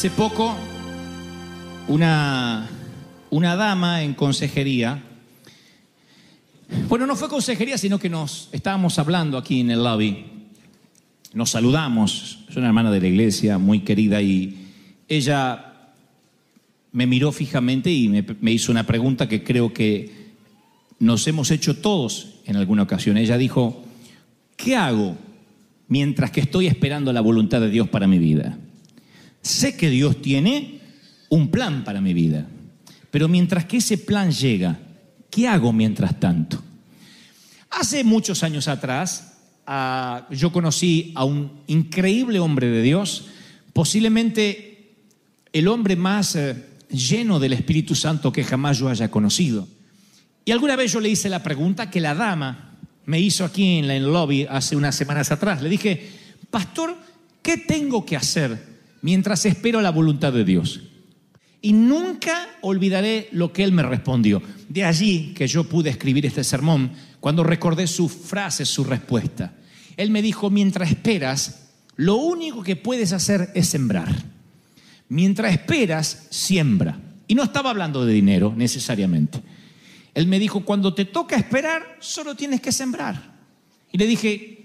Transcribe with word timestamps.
Hace 0.00 0.08
poco, 0.08 0.56
una, 1.86 2.66
una 3.28 3.54
dama 3.54 4.02
en 4.02 4.14
consejería, 4.14 5.02
bueno, 6.88 7.06
no 7.06 7.14
fue 7.16 7.28
consejería, 7.28 7.76
sino 7.76 7.98
que 7.98 8.08
nos 8.08 8.48
estábamos 8.50 8.98
hablando 8.98 9.36
aquí 9.36 9.60
en 9.60 9.70
el 9.70 9.84
lobby, 9.84 10.24
nos 11.34 11.50
saludamos, 11.50 12.46
es 12.48 12.56
una 12.56 12.68
hermana 12.68 12.90
de 12.90 13.02
la 13.02 13.08
iglesia 13.08 13.58
muy 13.58 13.80
querida 13.80 14.22
y 14.22 14.68
ella 15.06 15.92
me 16.92 17.06
miró 17.06 17.30
fijamente 17.30 17.92
y 17.92 18.08
me, 18.08 18.24
me 18.40 18.52
hizo 18.52 18.72
una 18.72 18.86
pregunta 18.86 19.28
que 19.28 19.44
creo 19.44 19.74
que 19.74 20.30
nos 20.98 21.26
hemos 21.26 21.50
hecho 21.50 21.76
todos 21.76 22.36
en 22.46 22.56
alguna 22.56 22.84
ocasión. 22.84 23.18
Ella 23.18 23.36
dijo, 23.36 23.84
¿qué 24.56 24.76
hago 24.76 25.18
mientras 25.88 26.30
que 26.30 26.40
estoy 26.40 26.68
esperando 26.68 27.12
la 27.12 27.20
voluntad 27.20 27.60
de 27.60 27.68
Dios 27.68 27.86
para 27.90 28.06
mi 28.06 28.18
vida? 28.18 28.56
Sé 29.42 29.76
que 29.76 29.88
Dios 29.88 30.20
tiene 30.20 30.80
un 31.28 31.50
plan 31.50 31.84
para 31.84 32.00
mi 32.00 32.12
vida, 32.12 32.46
pero 33.10 33.28
mientras 33.28 33.64
que 33.64 33.78
ese 33.78 33.98
plan 33.98 34.30
llega, 34.30 34.78
¿qué 35.30 35.48
hago 35.48 35.72
mientras 35.72 36.18
tanto? 36.20 36.62
Hace 37.70 38.04
muchos 38.04 38.42
años 38.42 38.68
atrás, 38.68 39.34
yo 40.30 40.52
conocí 40.52 41.12
a 41.14 41.24
un 41.24 41.62
increíble 41.68 42.40
hombre 42.40 42.68
de 42.68 42.82
Dios, 42.82 43.26
posiblemente 43.72 44.96
el 45.52 45.68
hombre 45.68 45.96
más 45.96 46.36
eh, 46.36 46.66
lleno 46.90 47.38
del 47.38 47.52
Espíritu 47.52 47.94
Santo 47.94 48.32
que 48.32 48.44
jamás 48.44 48.78
yo 48.78 48.88
haya 48.88 49.10
conocido. 49.10 49.66
Y 50.44 50.50
alguna 50.50 50.76
vez 50.76 50.92
yo 50.92 51.00
le 51.00 51.08
hice 51.08 51.28
la 51.28 51.42
pregunta 51.42 51.90
que 51.90 52.00
la 52.00 52.14
dama 52.14 52.78
me 53.06 53.20
hizo 53.20 53.44
aquí 53.44 53.78
en 53.78 53.90
el 53.90 54.04
lobby 54.04 54.46
hace 54.48 54.76
unas 54.76 54.94
semanas 54.94 55.30
atrás. 55.30 55.62
Le 55.62 55.68
dije, 55.68 56.10
pastor, 56.50 56.96
¿qué 57.42 57.56
tengo 57.56 58.04
que 58.04 58.16
hacer 58.16 58.69
mientras 59.02 59.44
espero 59.46 59.80
la 59.80 59.90
voluntad 59.90 60.32
de 60.32 60.44
Dios? 60.44 60.80
Y 61.62 61.72
nunca 61.72 62.48
olvidaré 62.62 63.28
lo 63.32 63.52
que 63.52 63.64
él 63.64 63.72
me 63.72 63.82
respondió. 63.82 64.42
De 64.68 64.84
allí 64.84 65.34
que 65.34 65.46
yo 65.46 65.64
pude 65.64 65.90
escribir 65.90 66.24
este 66.24 66.44
sermón 66.44 66.92
cuando 67.20 67.44
recordé 67.44 67.86
su 67.86 68.08
frase, 68.08 68.64
su 68.64 68.84
respuesta. 68.84 69.54
Él 69.96 70.10
me 70.10 70.22
dijo, 70.22 70.48
mientras 70.48 70.90
esperas, 70.90 71.70
lo 71.96 72.16
único 72.16 72.62
que 72.62 72.76
puedes 72.76 73.12
hacer 73.12 73.50
es 73.54 73.68
sembrar. 73.68 74.14
Mientras 75.08 75.52
esperas, 75.52 76.28
siembra. 76.30 76.98
Y 77.26 77.34
no 77.34 77.42
estaba 77.42 77.70
hablando 77.70 78.06
de 78.06 78.14
dinero 78.14 78.54
necesariamente. 78.56 79.42
Él 80.14 80.26
me 80.26 80.38
dijo, 80.38 80.64
cuando 80.64 80.94
te 80.94 81.04
toca 81.04 81.36
esperar, 81.36 81.98
solo 82.00 82.34
tienes 82.34 82.60
que 82.60 82.72
sembrar. 82.72 83.38
Y 83.92 83.98
le 83.98 84.06
dije, 84.06 84.59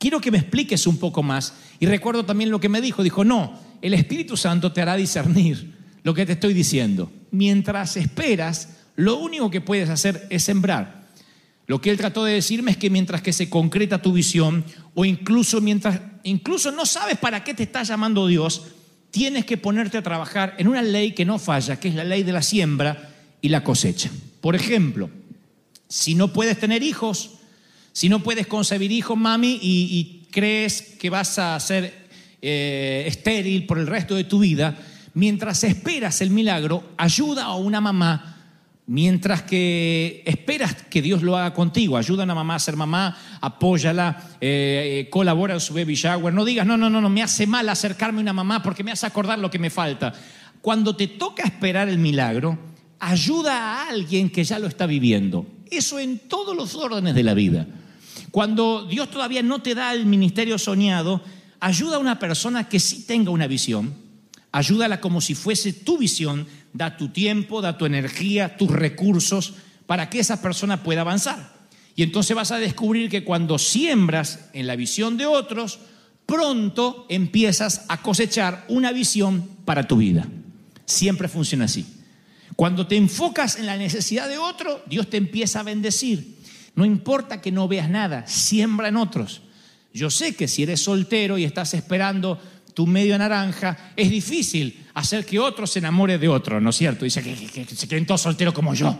quiero 0.00 0.20
que 0.20 0.32
me 0.32 0.38
expliques 0.38 0.88
un 0.88 0.96
poco 0.96 1.22
más. 1.22 1.54
Y 1.78 1.86
recuerdo 1.86 2.24
también 2.24 2.50
lo 2.50 2.58
que 2.58 2.68
me 2.68 2.80
dijo. 2.80 3.04
Dijo, 3.04 3.22
no, 3.22 3.56
el 3.80 3.94
Espíritu 3.94 4.36
Santo 4.36 4.72
te 4.72 4.80
hará 4.80 4.96
discernir 4.96 5.76
lo 6.02 6.14
que 6.14 6.26
te 6.26 6.32
estoy 6.32 6.54
diciendo. 6.54 7.12
Mientras 7.30 7.96
esperas, 7.96 8.70
lo 8.96 9.18
único 9.18 9.50
que 9.50 9.60
puedes 9.60 9.88
hacer 9.90 10.26
es 10.30 10.42
sembrar. 10.42 11.08
Lo 11.68 11.80
que 11.80 11.90
él 11.90 11.98
trató 11.98 12.24
de 12.24 12.32
decirme 12.32 12.72
es 12.72 12.76
que 12.76 12.90
mientras 12.90 13.22
que 13.22 13.32
se 13.32 13.48
concreta 13.48 14.02
tu 14.02 14.12
visión, 14.12 14.64
o 14.94 15.04
incluso 15.04 15.60
mientras, 15.60 16.00
incluso 16.24 16.72
no 16.72 16.84
sabes 16.84 17.16
para 17.16 17.44
qué 17.44 17.54
te 17.54 17.62
está 17.62 17.84
llamando 17.84 18.26
Dios, 18.26 18.62
tienes 19.12 19.44
que 19.44 19.56
ponerte 19.56 19.98
a 19.98 20.02
trabajar 20.02 20.56
en 20.58 20.66
una 20.66 20.82
ley 20.82 21.12
que 21.12 21.24
no 21.24 21.38
falla, 21.38 21.78
que 21.78 21.88
es 21.88 21.94
la 21.94 22.04
ley 22.04 22.24
de 22.24 22.32
la 22.32 22.42
siembra 22.42 23.14
y 23.40 23.50
la 23.50 23.62
cosecha. 23.62 24.10
Por 24.40 24.56
ejemplo, 24.56 25.10
si 25.88 26.14
no 26.14 26.32
puedes 26.32 26.58
tener 26.58 26.82
hijos, 26.82 27.39
si 27.92 28.08
no 28.08 28.22
puedes 28.22 28.46
concebir 28.46 28.92
hijos, 28.92 29.16
mami, 29.16 29.58
y, 29.60 30.16
crees 30.30 30.82
que 30.82 31.10
vas 31.10 31.40
a 31.40 31.58
ser 31.58 31.92
eh, 32.40 33.02
estéril 33.08 33.66
por 33.66 33.78
el 33.78 33.88
resto 33.88 34.14
de 34.14 34.22
tu 34.22 34.38
vida, 34.38 34.78
mientras 35.14 35.64
esperas 35.64 36.20
el 36.20 36.30
milagro, 36.30 36.84
ayuda 36.96 37.46
a 37.46 37.56
una 37.56 37.80
mamá, 37.80 38.36
mientras 38.86 39.42
que 39.42 40.22
esperas 40.24 40.74
que 40.88 41.02
Dios 41.02 41.22
lo 41.22 41.36
haga 41.36 41.52
contigo, 41.52 41.96
ayuda 41.96 42.22
a 42.22 42.24
una 42.24 42.34
mamá 42.34 42.54
a 42.54 42.58
ser 42.60 42.76
mamá, 42.76 43.16
apóyala, 43.40 44.36
eh, 44.40 45.06
eh, 45.06 45.10
colabora 45.10 45.54
en 45.54 45.60
su 45.60 45.74
baby 45.74 45.94
shower, 45.94 46.32
no 46.32 46.44
digas, 46.44 46.66
no, 46.66 46.76
no, 46.76 46.88
no, 46.88 47.00
no, 47.00 47.10
me 47.10 47.22
hace 47.22 47.46
mal 47.46 47.68
acercarme 47.68 48.20
a 48.20 48.22
una 48.22 48.32
mamá 48.32 48.62
porque 48.62 48.84
me 48.84 48.92
hace 48.92 49.06
acordar 49.06 49.38
lo 49.38 49.50
que 49.50 49.58
me 49.58 49.70
falta. 49.70 50.12
Cuando 50.60 50.94
te 50.94 51.08
toca 51.08 51.42
esperar 51.42 51.88
el 51.88 51.98
milagro, 51.98 52.58
ayuda 53.00 53.56
a 53.56 53.88
alguien 53.88 54.30
que 54.30 54.44
ya 54.44 54.58
lo 54.58 54.66
está 54.66 54.86
viviendo. 54.86 55.46
Eso 55.70 55.98
en 55.98 56.18
todos 56.18 56.54
los 56.54 56.74
órdenes 56.74 57.14
de 57.14 57.22
la 57.22 57.34
vida. 57.34 57.66
Cuando 58.30 58.86
Dios 58.86 59.10
todavía 59.10 59.42
no 59.42 59.60
te 59.62 59.74
da 59.74 59.92
el 59.92 60.06
ministerio 60.06 60.58
soñado, 60.58 61.22
ayuda 61.58 61.96
a 61.96 62.00
una 62.00 62.18
persona 62.18 62.68
que 62.68 62.80
sí 62.80 63.04
tenga 63.06 63.30
una 63.30 63.46
visión. 63.46 63.94
Ayúdala 64.52 65.00
como 65.00 65.20
si 65.20 65.34
fuese 65.34 65.72
tu 65.72 65.98
visión. 65.98 66.46
Da 66.72 66.96
tu 66.96 67.08
tiempo, 67.08 67.60
da 67.60 67.76
tu 67.76 67.86
energía, 67.86 68.56
tus 68.56 68.70
recursos 68.70 69.54
para 69.86 70.08
que 70.08 70.20
esa 70.20 70.40
persona 70.40 70.84
pueda 70.84 71.00
avanzar. 71.00 71.52
Y 71.96 72.04
entonces 72.04 72.36
vas 72.36 72.52
a 72.52 72.58
descubrir 72.58 73.10
que 73.10 73.24
cuando 73.24 73.58
siembras 73.58 74.48
en 74.52 74.68
la 74.68 74.76
visión 74.76 75.16
de 75.16 75.26
otros, 75.26 75.80
pronto 76.26 77.06
empiezas 77.08 77.86
a 77.88 78.00
cosechar 78.00 78.64
una 78.68 78.92
visión 78.92 79.48
para 79.64 79.88
tu 79.88 79.96
vida. 79.96 80.28
Siempre 80.84 81.26
funciona 81.26 81.64
así. 81.64 81.84
Cuando 82.54 82.86
te 82.86 82.96
enfocas 82.96 83.56
en 83.56 83.66
la 83.66 83.76
necesidad 83.76 84.28
de 84.28 84.38
otro, 84.38 84.82
Dios 84.86 85.10
te 85.10 85.16
empieza 85.16 85.60
a 85.60 85.64
bendecir. 85.64 86.36
No 86.80 86.86
importa 86.86 87.42
que 87.42 87.52
no 87.52 87.68
veas 87.68 87.90
nada, 87.90 88.26
siembra 88.26 88.88
en 88.88 88.96
otros. 88.96 89.42
Yo 89.92 90.08
sé 90.08 90.34
que 90.34 90.48
si 90.48 90.62
eres 90.62 90.82
soltero 90.82 91.36
y 91.36 91.44
estás 91.44 91.74
esperando 91.74 92.40
tu 92.72 92.86
medio 92.86 93.18
naranja, 93.18 93.92
es 93.94 94.08
difícil 94.08 94.86
hacer 94.94 95.26
que 95.26 95.38
otro 95.38 95.66
se 95.66 95.80
enamore 95.80 96.16
de 96.16 96.26
otro, 96.28 96.58
¿no 96.58 96.70
es 96.70 96.76
cierto? 96.76 97.04
Dice 97.04 97.22
que, 97.22 97.34
que- 97.34 97.66
se 97.66 97.86
queden 97.86 98.06
todos 98.06 98.22
solteros 98.22 98.54
como 98.54 98.72
yo. 98.72 98.98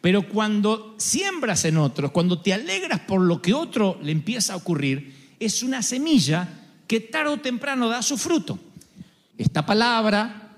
Pero 0.00 0.28
cuando 0.28 0.94
siembras 0.98 1.64
en 1.64 1.78
otros, 1.78 2.12
cuando 2.12 2.40
te 2.40 2.54
alegras 2.54 3.00
por 3.00 3.20
lo 3.20 3.42
que 3.42 3.52
otro 3.52 3.98
le 4.04 4.12
empieza 4.12 4.52
a 4.52 4.56
ocurrir, 4.56 5.32
es 5.40 5.64
una 5.64 5.82
semilla 5.82 6.48
que 6.86 7.00
tarde 7.00 7.30
o 7.32 7.38
temprano 7.38 7.88
da 7.88 8.02
su 8.02 8.16
fruto. 8.16 8.56
Esta 9.36 9.66
palabra 9.66 10.48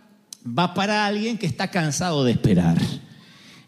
va 0.47 0.75
para 0.75 1.07
alguien 1.07 1.39
que 1.39 1.47
está 1.47 1.71
cansado 1.71 2.25
de 2.25 2.33
esperar. 2.33 2.77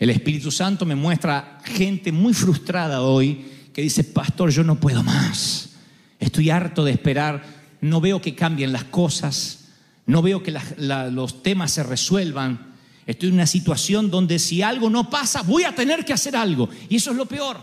El 0.01 0.09
Espíritu 0.09 0.51
Santo 0.51 0.87
me 0.87 0.95
muestra 0.95 1.59
gente 1.63 2.11
muy 2.11 2.33
frustrada 2.33 3.03
hoy 3.03 3.45
que 3.75 3.83
dice, 3.83 4.03
pastor, 4.03 4.51
yo 4.51 4.65
no 4.65 4.81
puedo 4.81 5.03
más. 5.03 5.75
Estoy 6.19 6.49
harto 6.49 6.83
de 6.85 6.93
esperar, 6.93 7.45
no 7.83 8.01
veo 8.01 8.23
que 8.23 8.35
cambien 8.35 8.73
las 8.73 8.85
cosas, 8.85 9.69
no 10.07 10.23
veo 10.23 10.43
que 10.43 10.59
los 10.79 11.43
temas 11.43 11.73
se 11.73 11.83
resuelvan. 11.83 12.75
Estoy 13.07 13.29
en 13.29 13.35
una 13.35 13.47
situación 13.47 14.11
donde 14.11 14.39
si 14.39 14.63
algo 14.63 14.89
no 14.89 15.11
pasa, 15.11 15.43
voy 15.43 15.65
a 15.65 15.75
tener 15.75 16.07
que 16.07 16.15
hacer 16.15 16.35
algo. 16.35 16.71
Y 16.89 16.97
eso 16.97 17.11
es 17.11 17.19
lo 17.19 17.27
peor. 17.27 17.59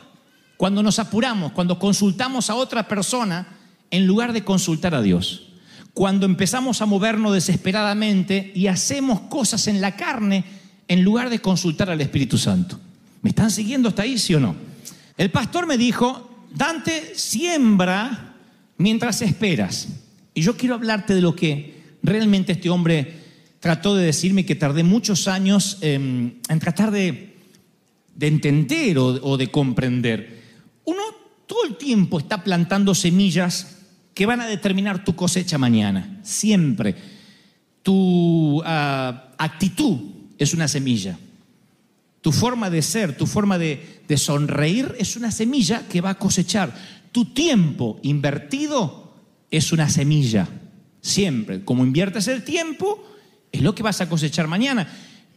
Cuando 0.57 0.83
nos 0.83 0.99
apuramos, 0.99 1.53
cuando 1.53 1.79
consultamos 1.79 2.51
a 2.51 2.55
otra 2.55 2.87
persona 2.87 3.47
en 3.89 4.05
lugar 4.05 4.31
de 4.31 4.43
consultar 4.43 4.93
a 4.93 5.01
Dios. 5.01 5.47
Cuando 5.95 6.27
empezamos 6.27 6.83
a 6.83 6.85
movernos 6.85 7.33
desesperadamente 7.33 8.51
y 8.53 8.67
hacemos 8.67 9.21
cosas 9.21 9.65
en 9.65 9.81
la 9.81 9.95
carne 9.95 10.56
en 10.87 11.03
lugar 11.03 11.29
de 11.29 11.39
consultar 11.39 11.89
al 11.89 12.01
Espíritu 12.01 12.37
Santo. 12.37 12.79
¿Me 13.21 13.29
están 13.29 13.51
siguiendo 13.51 13.89
hasta 13.89 14.03
ahí, 14.03 14.17
sí 14.17 14.35
o 14.35 14.39
no? 14.39 14.55
El 15.17 15.31
pastor 15.31 15.67
me 15.67 15.77
dijo, 15.77 16.47
Dante, 16.53 17.13
siembra 17.15 18.35
mientras 18.77 19.21
esperas. 19.21 19.87
Y 20.33 20.41
yo 20.41 20.55
quiero 20.55 20.75
hablarte 20.75 21.15
de 21.15 21.21
lo 21.21 21.35
que 21.35 21.97
realmente 22.03 22.53
este 22.53 22.69
hombre 22.69 23.21
trató 23.59 23.95
de 23.95 24.05
decirme 24.05 24.45
que 24.45 24.55
tardé 24.55 24.83
muchos 24.83 25.27
años 25.27 25.79
en, 25.81 26.39
en 26.47 26.59
tratar 26.59 26.91
de, 26.91 27.35
de 28.15 28.27
entender 28.27 28.97
o, 28.99 29.07
o 29.07 29.37
de 29.37 29.49
comprender. 29.49 30.43
Uno 30.85 31.01
todo 31.47 31.65
el 31.65 31.77
tiempo 31.77 32.19
está 32.19 32.43
plantando 32.43 32.93
semillas 32.93 33.77
que 34.13 34.25
van 34.25 34.41
a 34.41 34.47
determinar 34.47 35.03
tu 35.03 35.15
cosecha 35.15 35.57
mañana, 35.57 36.19
siempre. 36.23 36.95
Tu 37.83 38.61
ah, 38.65 39.29
actitud 39.37 40.16
es 40.37 40.53
una 40.53 40.67
semilla. 40.67 41.17
Tu 42.21 42.31
forma 42.31 42.69
de 42.69 42.81
ser, 42.81 43.15
tu 43.15 43.25
forma 43.25 43.57
de, 43.57 44.03
sonreír 44.17 44.95
es 44.99 45.15
una 45.15 45.31
semilla 45.31 45.87
que 45.87 46.01
va 46.01 46.11
a 46.11 46.19
cosechar. 46.19 46.73
Tu 47.11 47.25
tiempo 47.25 47.99
invertido 48.03 49.13
es 49.51 49.71
una 49.71 49.89
semilla. 49.89 50.47
Siempre. 51.01 51.63
Como 51.63 51.85
inviertes 51.85 52.27
el 52.27 52.43
tiempo, 52.43 53.01
es 53.51 53.61
lo 53.61 53.73
que 53.73 53.83
vas 53.83 54.01
a 54.01 54.09
cosechar 54.09 54.47
mañana. 54.47 54.87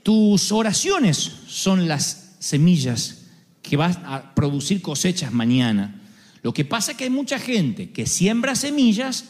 Tus 0.03 0.51
oraciones 0.51 1.19
son 1.47 1.87
las 1.87 2.37
semillas 2.41 3.27
que 3.63 3.77
vas 3.77 3.99
a 4.05 4.35
producir 4.35 4.83
cosechas 4.83 5.33
mañana. 5.33 6.01
Lo 6.43 6.53
que 6.53 6.65
pasa 6.65 6.93
es 6.93 6.99
que 6.99 7.05
hay 7.05 7.11
mucha 7.11 7.39
gente 7.39 7.91
que 7.91 8.07
siembra 8.07 8.55
semillas 8.55 9.27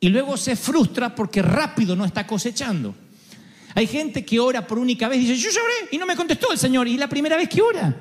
y 0.00 0.08
luego 0.08 0.36
se 0.36 0.56
frustra 0.56 1.14
porque 1.14 1.42
rápido 1.42 1.96
no 1.96 2.04
está 2.04 2.26
cosechando. 2.26 2.94
Hay 3.74 3.86
gente 3.86 4.24
que 4.24 4.40
ora 4.40 4.66
por 4.66 4.78
única 4.78 5.08
vez 5.08 5.18
y 5.18 5.26
dice, 5.26 5.36
yo 5.36 5.50
lloré 5.50 5.88
y 5.92 5.98
no 5.98 6.06
me 6.06 6.16
contestó 6.16 6.52
el 6.52 6.58
Señor, 6.58 6.88
y 6.88 6.94
es 6.94 6.98
la 6.98 7.08
primera 7.08 7.36
vez 7.36 7.48
que 7.48 7.62
ora. 7.62 7.94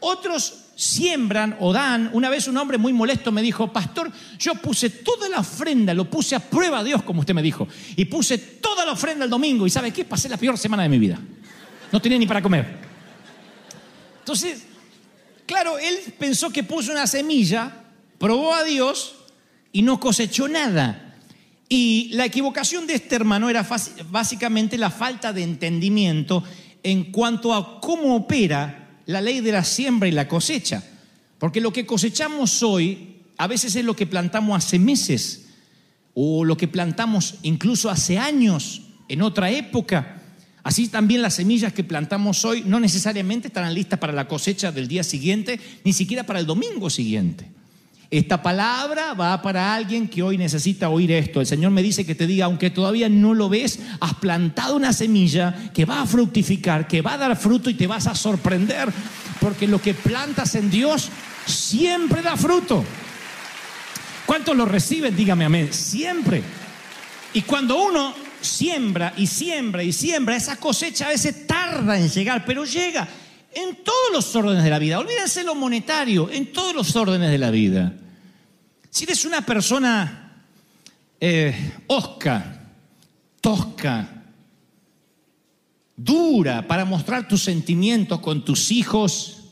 Otros 0.00 0.66
siembran 0.76 1.56
o 1.58 1.72
dan. 1.72 2.10
Una 2.12 2.28
vez 2.28 2.46
un 2.48 2.56
hombre 2.56 2.78
muy 2.78 2.92
molesto 2.92 3.32
me 3.32 3.42
dijo, 3.42 3.72
pastor, 3.72 4.12
yo 4.38 4.54
puse 4.54 4.90
toda 4.90 5.28
la 5.28 5.40
ofrenda, 5.40 5.94
lo 5.94 6.08
puse 6.08 6.36
a 6.36 6.40
prueba 6.40 6.80
a 6.80 6.84
Dios, 6.84 7.02
como 7.02 7.20
usted 7.20 7.34
me 7.34 7.42
dijo, 7.42 7.66
y 7.96 8.04
puse 8.04 8.38
toda 8.38 8.84
la 8.84 8.92
ofrenda 8.92 9.24
el 9.24 9.30
domingo, 9.30 9.66
y 9.66 9.70
¿sabe 9.70 9.92
qué? 9.92 10.04
Pasé 10.04 10.28
la 10.28 10.36
peor 10.36 10.58
semana 10.58 10.82
de 10.82 10.88
mi 10.88 10.98
vida. 10.98 11.18
No 11.90 12.00
tenía 12.00 12.18
ni 12.18 12.26
para 12.26 12.42
comer. 12.42 12.78
Entonces, 14.18 14.64
claro, 15.46 15.78
él 15.78 15.98
pensó 16.18 16.50
que 16.50 16.62
puso 16.62 16.92
una 16.92 17.06
semilla, 17.06 17.84
probó 18.18 18.54
a 18.54 18.64
Dios 18.64 19.14
y 19.72 19.82
no 19.82 19.98
cosechó 19.98 20.48
nada. 20.48 21.05
Y 21.68 22.10
la 22.12 22.24
equivocación 22.24 22.86
de 22.86 22.94
este 22.94 23.16
hermano 23.16 23.50
era 23.50 23.66
básicamente 24.10 24.78
la 24.78 24.90
falta 24.90 25.32
de 25.32 25.42
entendimiento 25.42 26.44
en 26.82 27.10
cuanto 27.10 27.52
a 27.52 27.80
cómo 27.80 28.14
opera 28.14 29.00
la 29.06 29.20
ley 29.20 29.40
de 29.40 29.52
la 29.52 29.64
siembra 29.64 30.08
y 30.08 30.12
la 30.12 30.28
cosecha. 30.28 30.84
Porque 31.38 31.60
lo 31.60 31.72
que 31.72 31.84
cosechamos 31.84 32.62
hoy 32.62 33.16
a 33.36 33.46
veces 33.46 33.74
es 33.74 33.84
lo 33.84 33.96
que 33.96 34.06
plantamos 34.06 34.56
hace 34.56 34.78
meses 34.78 35.46
o 36.14 36.44
lo 36.44 36.56
que 36.56 36.68
plantamos 36.68 37.34
incluso 37.42 37.90
hace 37.90 38.18
años 38.18 38.82
en 39.08 39.22
otra 39.22 39.50
época. 39.50 40.22
Así 40.62 40.88
también 40.88 41.22
las 41.22 41.34
semillas 41.34 41.72
que 41.72 41.84
plantamos 41.84 42.44
hoy 42.44 42.62
no 42.64 42.80
necesariamente 42.80 43.48
estarán 43.48 43.74
listas 43.74 43.98
para 43.98 44.12
la 44.12 44.26
cosecha 44.28 44.72
del 44.72 44.88
día 44.88 45.04
siguiente, 45.04 45.60
ni 45.84 45.92
siquiera 45.92 46.24
para 46.24 46.38
el 46.38 46.46
domingo 46.46 46.90
siguiente. 46.90 47.55
Esta 48.10 48.40
palabra 48.40 49.14
va 49.14 49.42
para 49.42 49.74
alguien 49.74 50.06
que 50.06 50.22
hoy 50.22 50.38
necesita 50.38 50.88
oír 50.88 51.10
esto. 51.10 51.40
El 51.40 51.46
Señor 51.46 51.72
me 51.72 51.82
dice 51.82 52.06
que 52.06 52.14
te 52.14 52.26
diga, 52.26 52.44
aunque 52.44 52.70
todavía 52.70 53.08
no 53.08 53.34
lo 53.34 53.48
ves, 53.48 53.80
has 54.00 54.14
plantado 54.14 54.76
una 54.76 54.92
semilla 54.92 55.70
que 55.74 55.84
va 55.84 56.02
a 56.02 56.06
fructificar, 56.06 56.86
que 56.86 57.02
va 57.02 57.14
a 57.14 57.18
dar 57.18 57.36
fruto 57.36 57.68
y 57.68 57.74
te 57.74 57.88
vas 57.88 58.06
a 58.06 58.14
sorprender, 58.14 58.92
porque 59.40 59.66
lo 59.66 59.82
que 59.82 59.94
plantas 59.94 60.54
en 60.54 60.70
Dios 60.70 61.08
siempre 61.46 62.22
da 62.22 62.36
fruto. 62.36 62.84
¿Cuántos 64.24 64.56
lo 64.56 64.66
reciben? 64.66 65.16
Dígame 65.16 65.44
amén. 65.44 65.72
Siempre. 65.72 66.42
Y 67.32 67.42
cuando 67.42 67.82
uno 67.82 68.14
siembra 68.40 69.14
y 69.16 69.26
siembra 69.26 69.82
y 69.82 69.92
siembra, 69.92 70.36
esa 70.36 70.56
cosecha 70.56 71.06
a 71.06 71.10
veces 71.10 71.46
tarda 71.46 71.98
en 71.98 72.08
llegar, 72.08 72.44
pero 72.44 72.64
llega 72.64 73.08
en 73.56 73.76
todos 73.82 74.12
los 74.12 74.36
órdenes 74.36 74.62
de 74.62 74.70
la 74.70 74.78
vida. 74.78 74.98
Olvídense 74.98 75.42
lo 75.42 75.54
monetario, 75.54 76.30
en 76.30 76.52
todos 76.52 76.74
los 76.74 76.94
órdenes 76.94 77.30
de 77.30 77.38
la 77.38 77.50
vida. 77.50 77.94
Si 78.90 79.04
eres 79.04 79.24
una 79.24 79.44
persona 79.46 80.44
eh, 81.18 81.72
osca, 81.86 82.70
tosca, 83.40 84.24
dura 85.96 86.66
para 86.68 86.84
mostrar 86.84 87.26
tus 87.26 87.42
sentimientos 87.44 88.20
con 88.20 88.44
tus 88.44 88.70
hijos, 88.70 89.44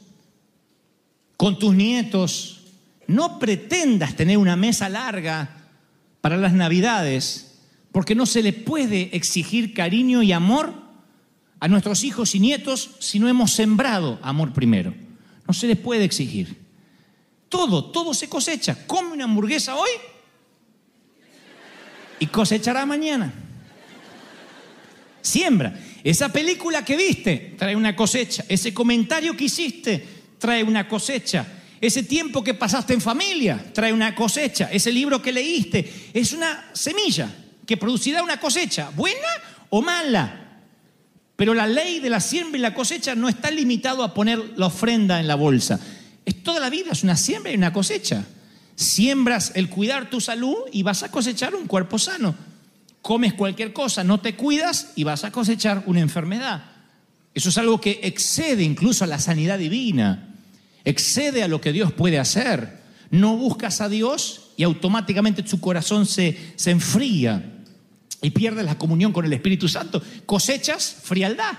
con 1.38 1.58
tus 1.58 1.74
nietos, 1.74 2.60
no 3.06 3.38
pretendas 3.38 4.16
tener 4.16 4.36
una 4.36 4.54
mesa 4.54 4.90
larga 4.90 5.48
para 6.20 6.36
las 6.36 6.52
navidades, 6.52 7.58
porque 7.90 8.14
no 8.14 8.26
se 8.26 8.42
le 8.42 8.52
puede 8.52 9.16
exigir 9.16 9.72
cariño 9.72 10.22
y 10.22 10.32
amor 10.32 10.83
a 11.64 11.68
nuestros 11.68 12.04
hijos 12.04 12.34
y 12.34 12.40
nietos 12.40 12.90
si 12.98 13.18
no 13.18 13.26
hemos 13.26 13.54
sembrado 13.54 14.18
amor 14.20 14.52
primero. 14.52 14.92
No 15.48 15.54
se 15.54 15.66
les 15.66 15.78
puede 15.78 16.04
exigir. 16.04 16.58
Todo, 17.48 17.86
todo 17.86 18.12
se 18.12 18.28
cosecha. 18.28 18.86
Come 18.86 19.12
una 19.12 19.24
hamburguesa 19.24 19.74
hoy 19.74 19.88
y 22.18 22.26
cosechará 22.26 22.84
mañana. 22.84 23.32
Siembra. 25.22 25.80
Esa 26.04 26.30
película 26.30 26.84
que 26.84 26.98
viste 26.98 27.54
trae 27.56 27.74
una 27.74 27.96
cosecha. 27.96 28.44
Ese 28.46 28.74
comentario 28.74 29.34
que 29.34 29.44
hiciste 29.44 30.06
trae 30.36 30.62
una 30.62 30.86
cosecha. 30.86 31.46
Ese 31.80 32.02
tiempo 32.02 32.44
que 32.44 32.52
pasaste 32.52 32.92
en 32.92 33.00
familia 33.00 33.70
trae 33.72 33.94
una 33.94 34.14
cosecha. 34.14 34.68
Ese 34.70 34.92
libro 34.92 35.22
que 35.22 35.32
leíste 35.32 36.10
es 36.12 36.34
una 36.34 36.68
semilla 36.74 37.34
que 37.64 37.78
producirá 37.78 38.22
una 38.22 38.38
cosecha, 38.38 38.90
buena 38.90 39.28
o 39.70 39.80
mala. 39.80 40.43
Pero 41.36 41.54
la 41.54 41.66
ley 41.66 42.00
de 42.00 42.10
la 42.10 42.20
siembra 42.20 42.58
y 42.58 42.62
la 42.62 42.74
cosecha 42.74 43.14
no 43.14 43.28
está 43.28 43.50
limitado 43.50 44.04
a 44.04 44.14
poner 44.14 44.38
la 44.56 44.66
ofrenda 44.66 45.18
en 45.18 45.26
la 45.26 45.34
bolsa. 45.34 45.80
Es 46.24 46.42
toda 46.42 46.60
la 46.60 46.70
vida, 46.70 46.92
es 46.92 47.02
una 47.02 47.16
siembra 47.16 47.52
y 47.52 47.56
una 47.56 47.72
cosecha. 47.72 48.24
Siembras 48.76 49.52
el 49.54 49.68
cuidar 49.68 50.10
tu 50.10 50.20
salud 50.20 50.56
y 50.72 50.82
vas 50.82 51.02
a 51.02 51.10
cosechar 51.10 51.54
un 51.54 51.66
cuerpo 51.66 51.98
sano. 51.98 52.34
Comes 53.02 53.34
cualquier 53.34 53.72
cosa, 53.72 54.04
no 54.04 54.20
te 54.20 54.36
cuidas 54.36 54.92
y 54.94 55.04
vas 55.04 55.24
a 55.24 55.32
cosechar 55.32 55.82
una 55.86 56.00
enfermedad. 56.00 56.64
Eso 57.34 57.48
es 57.48 57.58
algo 57.58 57.80
que 57.80 58.00
excede 58.04 58.62
incluso 58.62 59.04
a 59.04 59.08
la 59.08 59.18
sanidad 59.18 59.58
divina, 59.58 60.34
excede 60.84 61.42
a 61.42 61.48
lo 61.48 61.60
que 61.60 61.72
Dios 61.72 61.92
puede 61.92 62.18
hacer. 62.18 62.84
No 63.10 63.36
buscas 63.36 63.80
a 63.80 63.88
Dios 63.88 64.52
y 64.56 64.62
automáticamente 64.62 65.42
tu 65.42 65.60
corazón 65.60 66.06
se, 66.06 66.54
se 66.56 66.70
enfría 66.70 67.53
y 68.24 68.30
pierdes 68.30 68.64
la 68.64 68.78
comunión 68.78 69.12
con 69.12 69.26
el 69.26 69.32
Espíritu 69.34 69.68
Santo. 69.68 70.02
Cosechas 70.24 70.96
frialdad. 71.02 71.52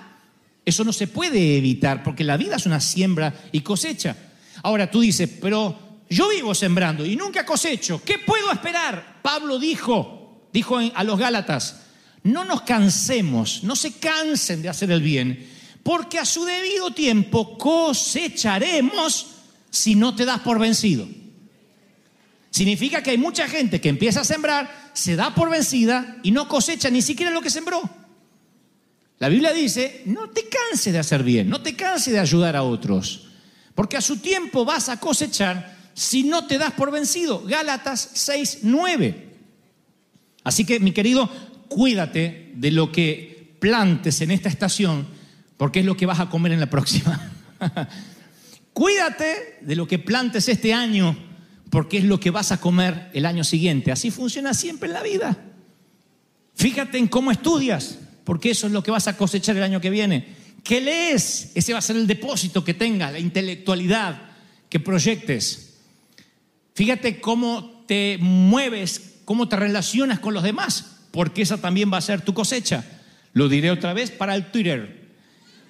Eso 0.65 0.83
no 0.83 0.91
se 0.91 1.05
puede 1.05 1.57
evitar 1.57 2.01
porque 2.01 2.23
la 2.23 2.37
vida 2.37 2.55
es 2.55 2.65
una 2.65 2.79
siembra 2.79 3.35
y 3.51 3.61
cosecha. 3.61 4.17
Ahora 4.63 4.89
tú 4.89 5.01
dices, 5.01 5.29
pero 5.39 5.77
yo 6.09 6.27
vivo 6.29 6.55
sembrando 6.55 7.05
y 7.05 7.15
nunca 7.15 7.45
cosecho. 7.45 8.01
¿Qué 8.03 8.17
puedo 8.17 8.51
esperar? 8.51 9.19
Pablo 9.21 9.59
dijo, 9.59 10.47
dijo 10.51 10.79
a 10.79 11.03
los 11.03 11.19
Gálatas, 11.19 11.81
no 12.23 12.43
nos 12.45 12.63
cansemos, 12.63 13.63
no 13.63 13.75
se 13.75 13.99
cansen 13.99 14.63
de 14.63 14.69
hacer 14.69 14.89
el 14.89 15.03
bien, 15.03 15.47
porque 15.83 16.17
a 16.17 16.25
su 16.25 16.45
debido 16.45 16.89
tiempo 16.95 17.59
cosecharemos 17.59 19.27
si 19.69 19.93
no 19.93 20.15
te 20.15 20.25
das 20.25 20.39
por 20.39 20.57
vencido. 20.57 21.07
Significa 22.49 23.03
que 23.03 23.11
hay 23.11 23.19
mucha 23.19 23.47
gente 23.47 23.79
que 23.79 23.89
empieza 23.89 24.21
a 24.21 24.23
sembrar, 24.23 24.84
se 24.95 25.17
da 25.17 25.35
por 25.35 25.49
vencida 25.49 26.17
y 26.23 26.31
no 26.31 26.47
cosecha 26.47 26.89
ni 26.89 27.01
siquiera 27.01 27.31
lo 27.31 27.41
que 27.41 27.49
sembró. 27.49 27.81
La 29.19 29.29
Biblia 29.29 29.51
dice, 29.51 30.01
no 30.05 30.29
te 30.29 30.47
canses 30.47 30.93
de 30.93 30.99
hacer 30.99 31.21
bien, 31.21 31.49
no 31.49 31.61
te 31.61 31.75
canses 31.75 32.13
de 32.13 32.19
ayudar 32.19 32.55
a 32.55 32.63
otros, 32.63 33.27
porque 33.75 33.97
a 33.97 34.01
su 34.01 34.17
tiempo 34.17 34.63
vas 34.65 34.87
a 34.89 34.99
cosechar 34.99 35.75
si 35.93 36.23
no 36.23 36.47
te 36.47 36.57
das 36.57 36.73
por 36.73 36.91
vencido. 36.91 37.43
Gálatas 37.45 38.09
6, 38.13 38.59
9. 38.63 39.29
Así 40.43 40.65
que, 40.65 40.79
mi 40.79 40.93
querido, 40.93 41.29
cuídate 41.67 42.53
de 42.55 42.71
lo 42.71 42.91
que 42.91 43.55
plantes 43.59 44.21
en 44.21 44.31
esta 44.31 44.47
estación, 44.47 45.07
porque 45.57 45.81
es 45.81 45.85
lo 45.85 45.97
que 45.97 46.05
vas 46.05 46.21
a 46.21 46.29
comer 46.29 46.53
en 46.53 46.61
la 46.61 46.69
próxima. 46.69 47.31
cuídate 48.73 49.59
de 49.61 49.75
lo 49.75 49.87
que 49.87 49.99
plantes 49.99 50.47
este 50.47 50.73
año, 50.73 51.17
porque 51.75 51.97
es 51.97 52.05
lo 52.05 52.21
que 52.21 52.31
vas 52.31 52.53
a 52.53 52.61
comer 52.61 53.09
el 53.11 53.25
año 53.25 53.43
siguiente. 53.43 53.91
Así 53.91 54.09
funciona 54.09 54.53
siempre 54.53 54.87
en 54.87 54.93
la 54.93 55.03
vida. 55.03 55.37
Fíjate 56.55 56.97
en 56.97 57.09
cómo 57.09 57.31
estudias, 57.31 57.99
porque 58.23 58.51
eso 58.51 58.67
es 58.67 58.71
lo 58.71 58.81
que 58.81 58.91
vas 58.91 59.09
a 59.09 59.17
cosechar 59.17 59.57
el 59.57 59.63
año 59.63 59.81
que 59.81 59.89
viene. 59.89 60.25
¿Qué 60.63 60.79
lees? 60.79 61.51
Ese 61.53 61.73
va 61.73 61.79
a 61.79 61.81
ser 61.81 61.97
el 61.97 62.07
depósito 62.07 62.63
que 62.63 62.75
tengas, 62.75 63.11
la 63.11 63.19
intelectualidad 63.19 64.21
que 64.69 64.79
proyectes. 64.79 65.73
Fíjate 66.75 67.19
cómo 67.19 67.83
te 67.85 68.19
mueves, 68.21 69.15
cómo 69.25 69.49
te 69.49 69.57
relacionas 69.57 70.19
con 70.19 70.33
los 70.33 70.43
demás, 70.43 70.99
porque 71.11 71.41
esa 71.41 71.57
también 71.57 71.91
va 71.91 71.97
a 71.97 72.01
ser 72.01 72.21
tu 72.21 72.33
cosecha. 72.33 72.85
Lo 73.33 73.49
diré 73.49 73.69
otra 73.69 73.91
vez 73.91 74.11
para 74.11 74.35
el 74.35 74.49
Twitter. 74.49 75.09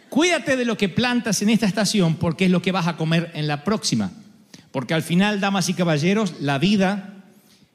Cuídate 0.10 0.56
de 0.56 0.66
lo 0.66 0.78
que 0.78 0.88
plantas 0.88 1.42
en 1.42 1.50
esta 1.50 1.66
estación 1.66 2.18
porque 2.18 2.46
es 2.46 2.52
lo 2.52 2.62
que 2.62 2.72
vas 2.72 2.86
a 2.86 2.96
comer 2.96 3.32
en 3.34 3.48
la 3.48 3.64
próxima. 3.64 4.12
Porque 4.76 4.94
al 4.94 5.04
final, 5.04 5.40
damas 5.40 5.70
y 5.70 5.74
caballeros, 5.74 6.34
la 6.42 6.60
vida 6.60 7.24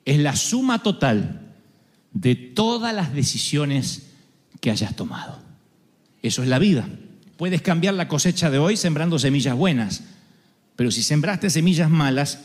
es 0.05 0.19
la 0.19 0.37
suma 0.37 0.83
total 0.83 1.41
de 2.13 2.35
todas 2.35 2.95
las 2.95 3.15
decisiones 3.15 4.11
que 4.61 4.71
hayas 4.71 4.97
tomado. 4.97 5.39
Eso 6.23 6.43
es 6.43 6.49
la 6.51 6.59
vida. 6.59 6.87
Puedes 7.39 7.63
cambiar 7.63 7.95
la 7.95 8.07
cosecha 8.07 8.51
de 8.51 8.59
hoy 8.59 8.77
sembrando 8.77 9.19
semillas 9.19 9.57
buenas, 9.57 10.03
pero 10.77 10.91
si 10.91 11.03
sembraste 11.03 11.49
semillas 11.49 11.89
malas, 11.89 12.41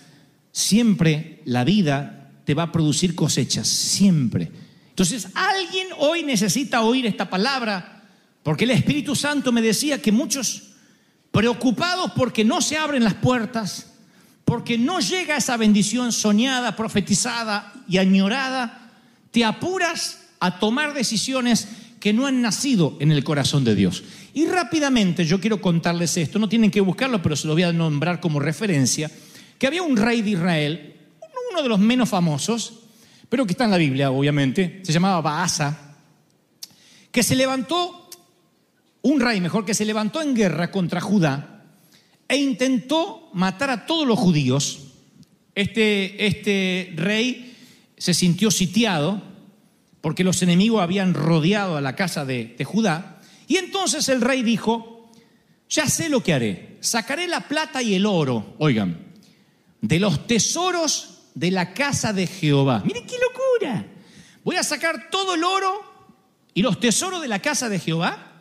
siempre 0.53 1.41
la 1.43 1.65
vida 1.65 2.31
te 2.45 2.53
va 2.53 2.63
a 2.63 2.71
producir 2.71 3.13
cosechas, 3.13 3.67
siempre. 3.67 4.49
Entonces, 4.87 5.27
alguien 5.33 5.89
hoy 5.97 6.23
necesita 6.23 6.81
oír 6.81 7.05
esta 7.05 7.29
palabra, 7.29 8.05
porque 8.41 8.63
el 8.63 8.71
Espíritu 8.71 9.17
Santo 9.17 9.51
me 9.51 9.61
decía 9.61 10.01
que 10.01 10.13
muchos 10.13 10.69
preocupados 11.33 12.13
porque 12.15 12.45
no 12.45 12.61
se 12.61 12.77
abren 12.77 13.03
las 13.03 13.15
puertas, 13.15 13.91
porque 14.45 14.77
no 14.77 14.99
llega 14.99 15.37
esa 15.37 15.57
bendición 15.57 16.11
soñada, 16.11 16.75
profetizada 16.75 17.73
y 17.89 17.97
añorada, 17.97 18.91
te 19.31 19.43
apuras 19.43 20.27
a 20.39 20.59
tomar 20.59 20.93
decisiones 20.93 21.67
que 21.99 22.13
no 22.13 22.27
han 22.27 22.43
nacido 22.43 22.95
en 22.99 23.11
el 23.11 23.23
corazón 23.23 23.63
de 23.63 23.73
Dios. 23.73 24.03
Y 24.35 24.45
rápidamente 24.45 25.25
yo 25.25 25.41
quiero 25.41 25.59
contarles 25.59 26.15
esto, 26.17 26.37
no 26.37 26.47
tienen 26.47 26.69
que 26.69 26.79
buscarlo, 26.79 27.21
pero 27.23 27.35
se 27.35 27.47
lo 27.47 27.53
voy 27.53 27.63
a 27.63 27.73
nombrar 27.73 28.19
como 28.19 28.39
referencia, 28.39 29.09
que 29.57 29.65
había 29.65 29.81
un 29.81 29.97
rey 29.97 30.21
de 30.21 30.31
Israel, 30.31 30.95
uno 31.51 31.63
de 31.63 31.69
los 31.69 31.79
menos 31.79 32.07
famosos, 32.07 32.81
pero 33.27 33.45
que 33.47 33.53
está 33.53 33.65
en 33.65 33.71
la 33.71 33.77
Biblia, 33.77 34.11
obviamente, 34.11 34.81
se 34.83 34.93
llamaba 34.93 35.21
Baasa, 35.21 35.95
que 37.11 37.23
se 37.23 37.35
levantó, 37.35 38.09
un 39.01 39.19
rey 39.19 39.41
mejor, 39.41 39.65
que 39.65 39.73
se 39.73 39.85
levantó 39.85 40.21
en 40.21 40.35
guerra 40.35 40.69
contra 40.69 41.01
Judá 41.01 41.54
e 42.27 42.37
intentó 42.37 43.29
matar 43.33 43.69
a 43.69 43.85
todos 43.85 44.07
los 44.07 44.19
judíos. 44.19 44.79
Este, 45.53 46.25
este 46.25 46.93
rey 46.95 47.55
se 47.97 48.13
sintió 48.13 48.51
sitiado 48.51 49.21
porque 50.01 50.23
los 50.23 50.41
enemigos 50.41 50.81
habían 50.81 51.13
rodeado 51.13 51.77
a 51.77 51.81
la 51.81 51.95
casa 51.95 52.25
de, 52.25 52.55
de 52.57 52.65
Judá. 52.65 53.21
Y 53.47 53.57
entonces 53.57 54.09
el 54.09 54.21
rey 54.21 54.43
dijo, 54.43 55.11
ya 55.69 55.87
sé 55.87 56.09
lo 56.09 56.21
que 56.21 56.33
haré, 56.33 56.77
sacaré 56.79 57.27
la 57.27 57.47
plata 57.47 57.81
y 57.81 57.95
el 57.95 58.05
oro, 58.05 58.55
oigan, 58.59 59.13
de 59.81 59.99
los 59.99 60.27
tesoros 60.27 61.15
de 61.33 61.51
la 61.51 61.73
casa 61.73 62.13
de 62.13 62.27
Jehová. 62.27 62.81
Miren 62.85 63.05
qué 63.05 63.15
locura. 63.17 63.85
Voy 64.43 64.55
a 64.55 64.63
sacar 64.63 65.09
todo 65.09 65.35
el 65.35 65.43
oro 65.43 65.81
y 66.53 66.61
los 66.61 66.79
tesoros 66.79 67.21
de 67.21 67.27
la 67.27 67.39
casa 67.39 67.69
de 67.69 67.79
Jehová 67.79 68.31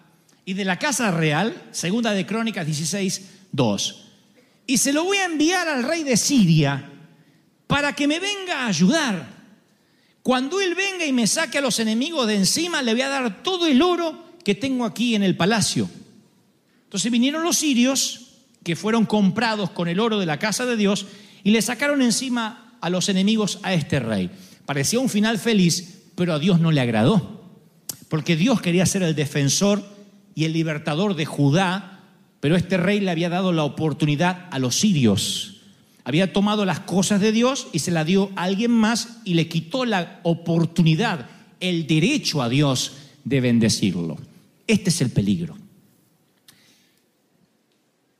y 0.45 0.55
de 0.55 0.65
la 0.65 0.79
casa 0.79 1.11
real, 1.11 1.69
segunda 1.73 2.13
de 2.13 2.27
Crónicas 2.27 2.67
16, 2.67 3.31
2. 3.55 4.05
Y 4.67 4.79
se 4.79 4.93
lo 4.93 5.05
voy 5.05 5.19
a 5.19 5.27
enviar 5.27 5.69
al 5.69 5.85
rey 5.85 6.03
de 6.03 6.17
Siria 6.17 6.91
para 7.67 7.95
que 7.95 8.09
me 8.09 8.19
venga 8.19 8.63
a 8.63 8.67
ayudar. 8.67 9.35
Cuando 10.23 10.61
él 10.61 10.75
venga 10.75 11.07
y 11.07 11.13
me 11.13 11.27
saque 11.27 11.59
a 11.59 11.61
los 11.61 11.79
enemigos 11.79 12.27
de 12.27 12.35
encima, 12.35 12.83
le 12.83 12.93
voy 12.93 13.03
a 13.03 13.09
dar 13.09 13.43
todo 13.43 13.67
el 13.67 13.81
oro 13.81 14.25
que 14.45 14.55
tengo 14.55 14.85
aquí 14.85 15.15
en 15.15 15.23
el 15.23 15.37
palacio. 15.37 15.89
Entonces 16.85 17.13
vinieron 17.13 17.43
los 17.43 17.59
sirios, 17.59 18.21
que 18.63 18.77
fueron 18.77 19.05
comprados 19.05 19.71
con 19.71 19.89
el 19.89 20.01
oro 20.01 20.19
de 20.19 20.27
la 20.27 20.39
casa 20.39 20.67
de 20.67 20.77
Dios, 20.77 21.07
y 21.43 21.51
le 21.51 21.63
sacaron 21.63 22.03
encima 22.03 22.77
a 22.81 22.91
los 22.91 23.09
enemigos 23.09 23.61
a 23.63 23.75
este 23.75 24.01
rey. 24.01 24.31
Parecía 24.67 24.99
un 24.99 25.11
final 25.11 25.39
feliz, 25.39 26.03
pero 26.15 26.33
a 26.33 26.39
Dios 26.39 26.59
no 26.59 26.73
le 26.73 26.81
agradó, 26.81 27.45
porque 28.09 28.37
Dios 28.37 28.61
quería 28.63 28.87
ser 28.87 29.03
el 29.03 29.15
defensor 29.15 29.85
y 30.35 30.45
el 30.45 30.55
libertador 30.55 31.15
de 31.15 31.27
Judá, 31.27 31.94
pero 32.45 32.57
este 32.57 32.77
rey 32.77 33.01
le 33.01 33.11
había 33.11 33.31
dado 33.31 33.55
la 33.55 33.65
oportunidad 33.65 34.49
a 34.51 34.59
los 34.59 34.79
sirios. 34.79 35.63
Había 36.05 36.35
tomado 36.35 36.67
las 36.67 36.81
cosas 36.81 37.23
de 37.23 37.33
Dios 37.33 37.69
y 37.73 37.79
se 37.79 37.91
la 37.91 38.05
dio 38.05 38.31
a 38.37 38.43
alguien 38.43 38.71
más 38.71 39.21
y 39.25 39.33
le 39.33 39.49
quitó 39.49 39.87
la 39.87 40.21
oportunidad, 40.25 41.27
el 41.59 41.87
derecho 41.87 42.43
a 42.43 42.51
Dios 42.51 42.97
de 43.25 43.41
bendecirlo. 43.41 44.19
Este 44.67 44.91
es 44.91 45.01
el 45.01 45.09
peligro. 45.09 45.57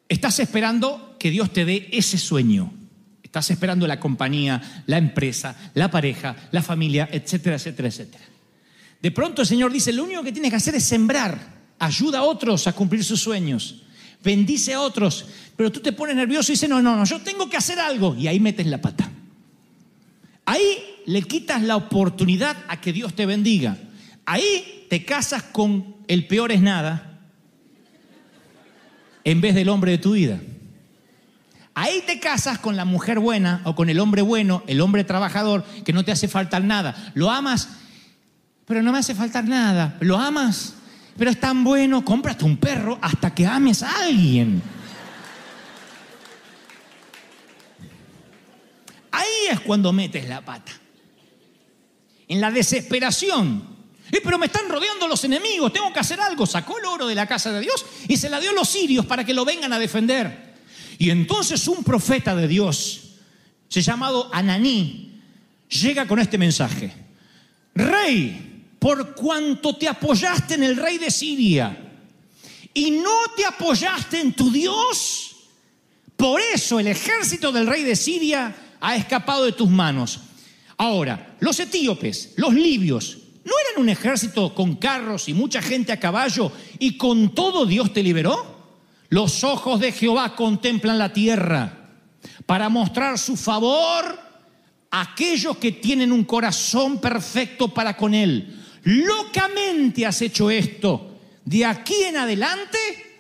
Estás 0.09 0.41
esperando 0.41 1.17
que 1.19 1.31
Dios 1.31 1.53
te 1.53 1.67
dé 1.67 1.91
ese 1.93 2.17
sueño. 2.17 2.73
Estás 3.23 3.51
esperando 3.51 3.87
la 3.87 4.01
compañía, 4.01 4.85
la 4.87 4.97
empresa, 4.97 5.71
la 5.75 5.91
pareja, 5.91 6.35
la 6.51 6.63
familia, 6.63 7.11
etcétera, 7.13 7.57
etcétera, 7.57 7.89
etcétera. 7.89 8.25
De 9.03 9.11
pronto 9.11 9.43
el 9.43 9.49
Señor 9.49 9.71
dice, 9.71 9.93
lo 9.93 10.05
único 10.05 10.23
que 10.23 10.33
tienes 10.33 10.51
que 10.51 10.57
hacer 10.57 10.77
es 10.77 10.85
sembrar. 10.85 11.53
Ayuda 11.79 12.21
a 12.21 12.23
otros 12.23 12.67
a 12.67 12.73
cumplir 12.73 13.05
sus 13.05 13.21
sueños. 13.21 13.83
Bendice 14.25 14.75
a 14.75 14.81
otros. 14.81 15.27
Pero 15.57 15.71
tú 15.71 15.81
te 15.81 15.93
pones 15.93 16.17
nervioso 16.17 16.51
y 16.51 16.55
dices, 16.55 16.69
no, 16.69 16.83
no, 16.83 16.97
no, 16.97 17.05
yo 17.05 17.21
tengo 17.21 17.49
que 17.49 17.57
hacer 17.57 17.79
algo. 17.79 18.17
Y 18.17 18.27
ahí 18.27 18.41
metes 18.41 18.67
la 18.67 18.81
pata. 18.81 19.11
Ahí 20.47 20.79
le 21.07 21.23
quitas 21.23 21.63
la 21.63 21.77
oportunidad 21.77 22.57
a 22.69 22.81
que 22.81 22.93
Dios 22.93 23.15
te 23.15 23.27
bendiga. 23.27 23.77
Ahí 24.27 24.87
te 24.89 25.05
casas 25.05 25.43
con 25.43 25.95
el 26.09 26.27
peor 26.27 26.53
es 26.53 26.61
nada 26.61 27.21
en 29.25 29.41
vez 29.41 29.55
del 29.55 29.69
hombre 29.69 29.93
de 29.93 29.99
tu 29.99 30.13
vida. 30.13 30.41
Ahí 31.75 32.03
te 32.07 32.21
casas 32.21 32.59
con 32.59 32.77
la 32.77 32.85
mujer 32.85 33.19
buena 33.19 33.61
o 33.65 33.75
con 33.75 33.91
el 33.91 33.99
hombre 33.99 34.23
bueno, 34.23 34.63
el 34.69 34.81
hombre 34.81 35.03
trabajador, 35.03 35.65
que 35.85 35.93
no 35.93 36.05
te 36.05 36.13
hace 36.13 36.29
faltar 36.29 36.63
nada. 36.63 37.13
Lo 37.15 37.31
amas, 37.31 37.69
pero 38.65 38.83
no 38.83 38.93
me 38.93 38.99
hace 38.99 39.15
faltar 39.15 39.45
nada. 39.45 39.97
Lo 40.01 40.19
amas, 40.19 40.75
pero 41.17 41.31
es 41.31 41.39
tan 41.39 41.63
bueno, 41.63 42.05
cómprate 42.05 42.45
un 42.45 42.57
perro 42.57 42.99
hasta 43.01 43.35
que 43.35 43.47
ames 43.47 43.83
a 43.83 44.05
alguien. 44.05 44.63
Ahí 49.13 49.49
es 49.51 49.61
cuando 49.61 49.93
metes 49.93 50.29
la 50.29 50.45
pata. 50.45 50.73
En 52.27 52.41
la 52.41 52.51
desesperación. 52.51 53.75
Eh, 54.11 54.21
pero 54.23 54.39
me 54.39 54.47
están 54.47 54.69
rodeando 54.69 55.07
los 55.07 55.23
enemigos, 55.25 55.73
tengo 55.73 55.93
que 55.93 56.01
hacer 56.01 56.21
algo. 56.21 56.47
Sacó 56.47 56.79
el 56.79 56.85
oro 56.85 57.07
de 57.07 57.15
la 57.15 57.27
casa 57.27 57.53
de 57.53 57.61
Dios 57.61 57.87
y 58.09 58.17
se 58.17 58.29
la 58.29 58.41
dio 58.41 58.51
a 58.51 58.55
los 58.55 58.69
sirios 58.69 59.07
para 59.07 59.25
que 59.25 59.35
lo 59.35 59.45
vengan 59.45 59.73
a 59.73 59.79
defender. 59.79 60.55
Y 60.99 61.11
entonces 61.11 61.67
un 61.69 61.85
profeta 61.85 62.35
de 62.35 62.49
Dios, 62.49 63.15
se 63.69 63.83
llamado 63.83 64.31
Ananí, 64.33 65.21
llega 65.69 66.07
con 66.07 66.19
este 66.19 66.39
mensaje. 66.39 66.93
Rey, 67.75 68.54
por 68.85 69.15
cuanto 69.15 69.77
te 69.77 69.89
apoyaste 69.89 70.57
en 70.57 70.63
el 70.63 70.77
rey 70.77 70.99
de 70.99 71.11
Siria 71.11 71.75
y 72.75 72.91
no 72.91 73.15
te 73.35 73.47
apoyaste 73.47 74.21
en 74.21 74.35
tu 74.35 74.51
Dios, 74.51 75.37
por 76.15 76.39
eso 76.39 76.79
el 76.79 76.89
ejército 76.89 77.51
del 77.51 77.67
rey 77.67 77.83
de 77.83 77.97
Siria 77.97 78.55
ha 78.83 78.95
escapado 78.95 79.47
de 79.47 79.53
tus 79.53 79.71
manos. 79.71 80.21
Ahora, 80.77 81.35
los 81.41 81.59
etíopes, 81.61 82.35
los 82.37 82.53
libios, 82.53 83.17
¿no 83.43 83.53
eran 83.71 83.81
un 83.81 83.89
ejército 83.89 84.55
con 84.55 84.77
carros 84.77 85.31
y 85.31 85.33
mucha 85.33 85.63
gente 85.63 85.91
a 85.91 85.99
caballo 85.99 86.53
y 86.79 86.99
con 86.99 87.35
todo 87.35 87.65
Dios 87.65 87.91
te 87.91 88.03
liberó? 88.03 88.69
Los 89.09 89.45
ojos 89.45 89.81
de 89.81 89.93
Jehová 89.93 90.37
contemplan 90.37 90.99
la 90.99 91.11
tierra 91.11 91.89
para 92.45 92.69
mostrar 92.69 93.19
su 93.19 93.35
favor 93.35 94.21
a 94.91 95.01
aquellos 95.01 95.57
que 95.57 95.73
tienen 95.73 96.13
un 96.13 96.25
corazón 96.25 97.01
perfecto 97.01 97.73
para 97.73 97.97
con 97.97 98.13
Él. 98.13 98.61
Locamente 98.85 100.07
has 100.07 100.21
hecho 100.23 100.51
esto. 100.51 101.19
De 101.45 101.65
aquí 101.65 102.05
en 102.05 102.17
adelante 102.17 102.79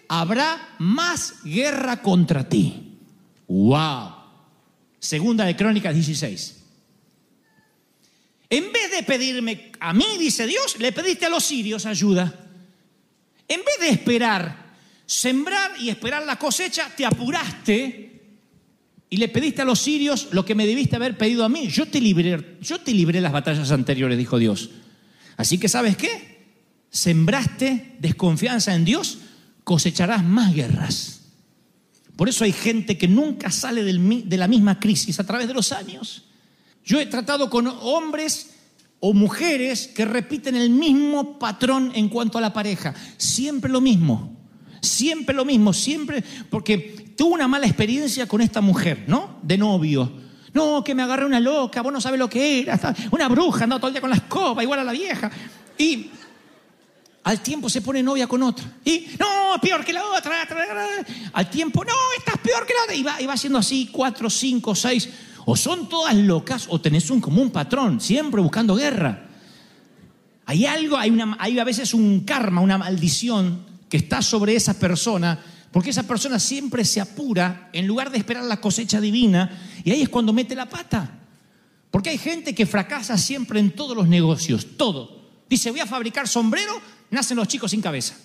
habrá 0.08 0.76
más 0.78 1.42
guerra 1.44 2.00
contra 2.00 2.48
ti. 2.48 2.98
¡Wow! 3.48 4.14
Segunda 4.98 5.44
de 5.44 5.56
Crónicas 5.56 5.94
16. 5.94 6.60
En 8.50 8.72
vez 8.72 8.90
de 8.90 9.02
pedirme 9.02 9.72
a 9.80 9.92
mí, 9.92 10.04
dice 10.18 10.46
Dios, 10.46 10.78
le 10.78 10.92
pediste 10.92 11.26
a 11.26 11.30
los 11.30 11.44
sirios 11.44 11.86
ayuda. 11.86 12.32
En 13.48 13.60
vez 13.60 13.80
de 13.80 13.88
esperar, 13.88 14.76
sembrar 15.06 15.72
y 15.80 15.88
esperar 15.88 16.24
la 16.24 16.38
cosecha, 16.38 16.90
te 16.96 17.04
apuraste 17.04 18.22
y 19.10 19.16
le 19.16 19.28
pediste 19.28 19.62
a 19.62 19.64
los 19.64 19.80
sirios 19.80 20.28
lo 20.32 20.44
que 20.44 20.54
me 20.54 20.66
debiste 20.66 20.96
haber 20.96 21.16
pedido 21.18 21.44
a 21.44 21.48
mí. 21.48 21.68
Yo 21.68 21.86
te 21.86 22.00
libré, 22.00 22.58
yo 22.60 22.80
te 22.80 22.92
libré 22.92 23.20
las 23.20 23.32
batallas 23.32 23.70
anteriores, 23.70 24.18
dijo 24.18 24.38
Dios. 24.38 24.70
Así 25.36 25.58
que, 25.58 25.68
¿sabes 25.68 25.96
qué? 25.96 26.34
Sembraste 26.90 27.96
desconfianza 27.98 28.74
en 28.74 28.84
Dios, 28.84 29.18
cosecharás 29.64 30.24
más 30.24 30.54
guerras. 30.54 31.22
Por 32.16 32.28
eso 32.28 32.44
hay 32.44 32.52
gente 32.52 32.96
que 32.96 33.08
nunca 33.08 33.50
sale 33.50 33.82
de 33.82 34.36
la 34.36 34.48
misma 34.48 34.78
crisis 34.78 35.18
a 35.18 35.26
través 35.26 35.48
de 35.48 35.54
los 35.54 35.72
años. 35.72 36.24
Yo 36.84 37.00
he 37.00 37.06
tratado 37.06 37.50
con 37.50 37.66
hombres 37.66 38.50
o 39.00 39.12
mujeres 39.12 39.88
que 39.88 40.04
repiten 40.04 40.54
el 40.54 40.70
mismo 40.70 41.38
patrón 41.38 41.92
en 41.94 42.08
cuanto 42.08 42.38
a 42.38 42.40
la 42.40 42.52
pareja. 42.52 42.94
Siempre 43.16 43.70
lo 43.70 43.80
mismo. 43.80 44.36
Siempre 44.80 45.34
lo 45.34 45.44
mismo. 45.44 45.72
Siempre. 45.72 46.22
Porque 46.48 47.12
tuve 47.16 47.34
una 47.34 47.48
mala 47.48 47.66
experiencia 47.66 48.26
con 48.26 48.40
esta 48.40 48.60
mujer, 48.60 49.04
¿no? 49.08 49.40
De 49.42 49.58
novio. 49.58 50.23
No, 50.54 50.82
que 50.84 50.94
me 50.94 51.02
agarré 51.02 51.26
una 51.26 51.40
loca, 51.40 51.82
vos 51.82 51.92
no 51.92 52.00
sabés 52.00 52.18
lo 52.18 52.28
que 52.28 52.60
era. 52.60 52.78
Una 53.10 53.28
bruja, 53.28 53.64
andaba 53.64 53.80
todo 53.80 53.88
el 53.88 53.94
día 53.94 54.00
con 54.00 54.10
la 54.10 54.16
escoba, 54.16 54.62
igual 54.62 54.78
a 54.78 54.84
la 54.84 54.92
vieja. 54.92 55.30
Y 55.76 56.10
Al 57.24 57.40
tiempo 57.40 57.68
se 57.68 57.82
pone 57.82 58.02
novia 58.02 58.26
con 58.26 58.42
otra. 58.42 58.64
Y 58.84 59.08
no, 59.18 59.60
peor 59.60 59.84
que 59.84 59.92
la 59.92 60.04
otra. 60.04 60.46
Al 61.32 61.50
tiempo, 61.50 61.84
no, 61.84 61.92
estás 62.16 62.38
peor 62.38 62.64
que 62.66 62.72
la 62.72 62.82
otra. 62.84 62.94
Y 62.94 63.02
va, 63.02 63.20
y 63.20 63.26
va 63.26 63.36
siendo 63.36 63.58
así, 63.58 63.88
cuatro, 63.90 64.30
cinco, 64.30 64.74
seis. 64.74 65.08
O 65.46 65.56
son 65.56 65.88
todas 65.88 66.14
locas 66.14 66.66
o 66.70 66.80
tenés 66.80 67.10
un 67.10 67.20
común 67.20 67.50
patrón, 67.50 68.00
siempre 68.00 68.40
buscando 68.40 68.76
guerra. 68.76 69.26
Hay 70.46 70.66
algo, 70.66 70.96
hay, 70.96 71.10
una, 71.10 71.36
hay 71.40 71.58
a 71.58 71.64
veces 71.64 71.94
un 71.94 72.20
karma, 72.20 72.60
una 72.60 72.78
maldición 72.78 73.64
que 73.88 73.96
está 73.96 74.22
sobre 74.22 74.54
esa 74.54 74.78
persona, 74.78 75.38
porque 75.74 75.90
esa 75.90 76.04
persona 76.04 76.38
siempre 76.38 76.84
se 76.84 77.00
apura 77.00 77.68
en 77.72 77.88
lugar 77.88 78.12
de 78.12 78.18
esperar 78.18 78.44
la 78.44 78.60
cosecha 78.60 79.00
divina, 79.00 79.60
y 79.82 79.90
ahí 79.90 80.02
es 80.02 80.08
cuando 80.08 80.32
mete 80.32 80.54
la 80.54 80.68
pata. 80.68 81.10
Porque 81.90 82.10
hay 82.10 82.18
gente 82.18 82.54
que 82.54 82.64
fracasa 82.64 83.18
siempre 83.18 83.58
en 83.58 83.72
todos 83.72 83.96
los 83.96 84.06
negocios, 84.06 84.76
todo. 84.76 85.24
Dice, 85.50 85.72
voy 85.72 85.80
a 85.80 85.86
fabricar 85.86 86.28
sombrero, 86.28 86.80
nacen 87.10 87.36
los 87.36 87.48
chicos 87.48 87.72
sin 87.72 87.82
cabeza. 87.82 88.14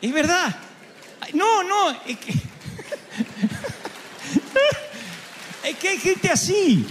Es 0.00 0.12
verdad. 0.12 0.56
No, 1.32 1.62
no, 1.62 1.92
es 2.04 2.18
que, 2.18 2.32
es 5.68 5.76
que 5.76 5.88
hay 5.88 5.98
gente 5.98 6.28
así. 6.28 6.84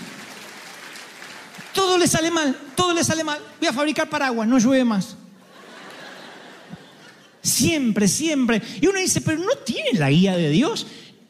Todo 1.74 1.98
le 1.98 2.08
sale 2.08 2.32
mal, 2.32 2.56
todo 2.76 2.94
le 2.94 3.04
sale 3.04 3.24
mal. 3.24 3.40
Voy 3.60 3.68
a 3.68 3.74
fabricar 3.74 4.10
paraguas, 4.10 4.48
no 4.48 4.60
llueve 4.60 4.84
más. 4.84 5.16
Siempre, 7.42 8.08
siempre. 8.08 8.62
Y 8.82 8.88
uno 8.88 9.00
dice, 9.00 9.22
pero 9.22 9.40
no 9.40 9.56
tiene 9.66 9.94
la 9.94 10.10
guía 10.10 10.36
de 10.38 10.50
Dios. 10.50 10.86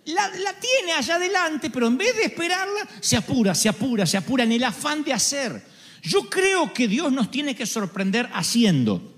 La, 0.05 0.29
tiene 0.59 0.93
allá 0.93 1.15
adelante, 1.15 1.69
pero 1.69 1.87
en 1.87 1.97
vez 1.97 2.15
de 2.15 2.23
esperarla, 2.23 2.87
se 2.99 3.15
apura, 3.15 3.55
se 3.55 3.69
apura, 3.69 4.05
se 4.05 4.17
apura 4.17 4.43
en 4.43 4.51
el 4.51 4.63
afán 4.63 5.03
de 5.03 5.13
hacer. 5.13 5.63
Yo 6.01 6.29
creo 6.29 6.73
que 6.73 6.87
Dios 6.87 7.11
nos 7.11 7.29
tiene 7.29 7.55
que 7.55 7.65
sorprender 7.65 8.29
haciendo. 8.33 9.09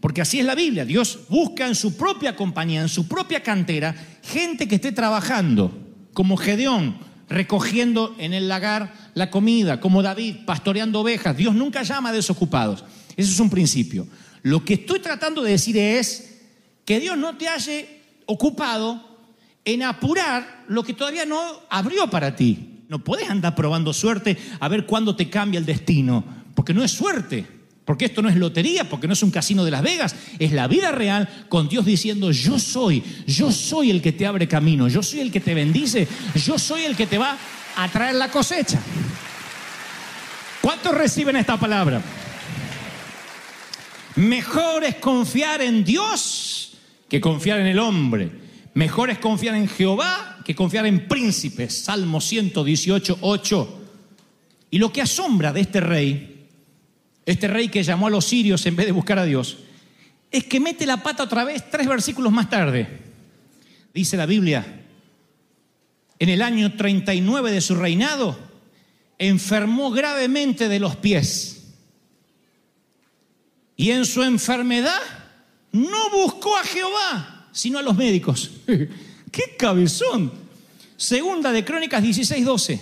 Porque 0.00 0.20
así 0.20 0.40
es 0.40 0.44
la 0.44 0.54
Biblia. 0.54 0.84
Dios 0.84 1.20
busca 1.28 1.66
en 1.66 1.74
su 1.74 1.96
propia 1.96 2.36
compañía, 2.36 2.82
en 2.82 2.88
su 2.88 3.08
propia 3.08 3.42
cantera, 3.42 3.94
gente 4.22 4.68
que 4.68 4.74
esté 4.74 4.92
trabajando, 4.92 5.72
como 6.12 6.36
Gedeón, 6.36 6.98
recogiendo 7.28 8.14
en 8.18 8.32
el 8.34 8.48
lagar 8.48 9.10
la 9.14 9.30
comida, 9.30 9.80
como 9.80 10.02
David, 10.02 10.36
pastoreando 10.44 11.00
ovejas. 11.00 11.36
Dios 11.36 11.54
nunca 11.54 11.82
llama 11.82 12.10
a 12.10 12.12
desocupados. 12.12 12.84
Eso 13.16 13.32
es 13.32 13.40
un 13.40 13.50
principio. 13.50 14.06
Lo 14.42 14.64
que 14.64 14.74
estoy 14.74 15.00
tratando 15.00 15.42
de 15.42 15.52
decir 15.52 15.76
es 15.76 16.40
que 16.84 17.00
Dios 17.00 17.18
no 17.18 17.36
te 17.36 17.48
haya 17.48 17.84
ocupado 18.26 19.18
en 19.64 19.82
apurar 19.82 20.64
lo 20.68 20.84
que 20.84 20.94
todavía 20.94 21.26
no 21.26 21.40
abrió 21.68 22.08
para 22.08 22.36
ti. 22.36 22.84
No 22.88 23.02
puedes 23.02 23.28
andar 23.28 23.56
probando 23.56 23.92
suerte 23.92 24.36
a 24.60 24.68
ver 24.68 24.86
cuándo 24.86 25.16
te 25.16 25.28
cambia 25.28 25.58
el 25.58 25.66
destino, 25.66 26.24
porque 26.54 26.72
no 26.72 26.84
es 26.84 26.92
suerte. 26.92 27.55
Porque 27.86 28.04
esto 28.04 28.20
no 28.20 28.28
es 28.28 28.34
lotería, 28.34 28.88
porque 28.88 29.06
no 29.06 29.12
es 29.12 29.22
un 29.22 29.30
casino 29.30 29.64
de 29.64 29.70
Las 29.70 29.80
Vegas, 29.80 30.16
es 30.40 30.50
la 30.50 30.66
vida 30.66 30.90
real 30.90 31.46
con 31.48 31.68
Dios 31.68 31.86
diciendo, 31.86 32.32
yo 32.32 32.58
soy, 32.58 33.02
yo 33.28 33.52
soy 33.52 33.92
el 33.92 34.02
que 34.02 34.10
te 34.10 34.26
abre 34.26 34.48
camino, 34.48 34.88
yo 34.88 35.04
soy 35.04 35.20
el 35.20 35.30
que 35.30 35.38
te 35.38 35.54
bendice, 35.54 36.08
yo 36.34 36.58
soy 36.58 36.82
el 36.82 36.96
que 36.96 37.06
te 37.06 37.16
va 37.16 37.38
a 37.76 37.88
traer 37.88 38.16
la 38.16 38.28
cosecha. 38.28 38.80
¿Cuántos 40.60 40.96
reciben 40.96 41.36
esta 41.36 41.56
palabra? 41.56 42.02
Mejor 44.16 44.82
es 44.82 44.96
confiar 44.96 45.62
en 45.62 45.84
Dios 45.84 46.72
que 47.08 47.20
confiar 47.20 47.60
en 47.60 47.68
el 47.68 47.78
hombre. 47.78 48.32
Mejor 48.74 49.10
es 49.10 49.18
confiar 49.18 49.54
en 49.54 49.68
Jehová 49.68 50.38
que 50.44 50.56
confiar 50.56 50.86
en 50.86 51.06
príncipes. 51.06 51.84
Salmo 51.84 52.20
118, 52.20 53.18
8. 53.20 53.80
Y 54.72 54.78
lo 54.78 54.92
que 54.92 55.02
asombra 55.02 55.52
de 55.52 55.60
este 55.60 55.80
rey 55.80 56.35
este 57.26 57.48
rey 57.48 57.68
que 57.68 57.82
llamó 57.82 58.06
a 58.06 58.10
los 58.10 58.24
sirios 58.24 58.64
en 58.66 58.76
vez 58.76 58.86
de 58.86 58.92
buscar 58.92 59.18
a 59.18 59.24
Dios, 59.24 59.58
es 60.30 60.44
que 60.44 60.60
mete 60.60 60.86
la 60.86 61.02
pata 61.02 61.24
otra 61.24 61.44
vez 61.44 61.68
tres 61.70 61.88
versículos 61.88 62.32
más 62.32 62.48
tarde. 62.48 62.86
Dice 63.92 64.16
la 64.16 64.26
Biblia, 64.26 64.84
en 66.18 66.28
el 66.28 66.40
año 66.40 66.76
39 66.76 67.50
de 67.50 67.60
su 67.60 67.74
reinado, 67.74 68.38
enfermó 69.18 69.90
gravemente 69.90 70.68
de 70.68 70.78
los 70.78 70.96
pies. 70.96 71.64
Y 73.76 73.90
en 73.90 74.06
su 74.06 74.22
enfermedad 74.22 75.00
no 75.72 76.10
buscó 76.10 76.56
a 76.56 76.64
Jehová, 76.64 77.48
sino 77.52 77.78
a 77.78 77.82
los 77.82 77.96
médicos. 77.96 78.52
¡Qué 79.30 79.56
cabezón! 79.58 80.32
Segunda 80.96 81.52
de 81.52 81.64
Crónicas 81.64 82.02
16, 82.02 82.44
12. 82.44 82.80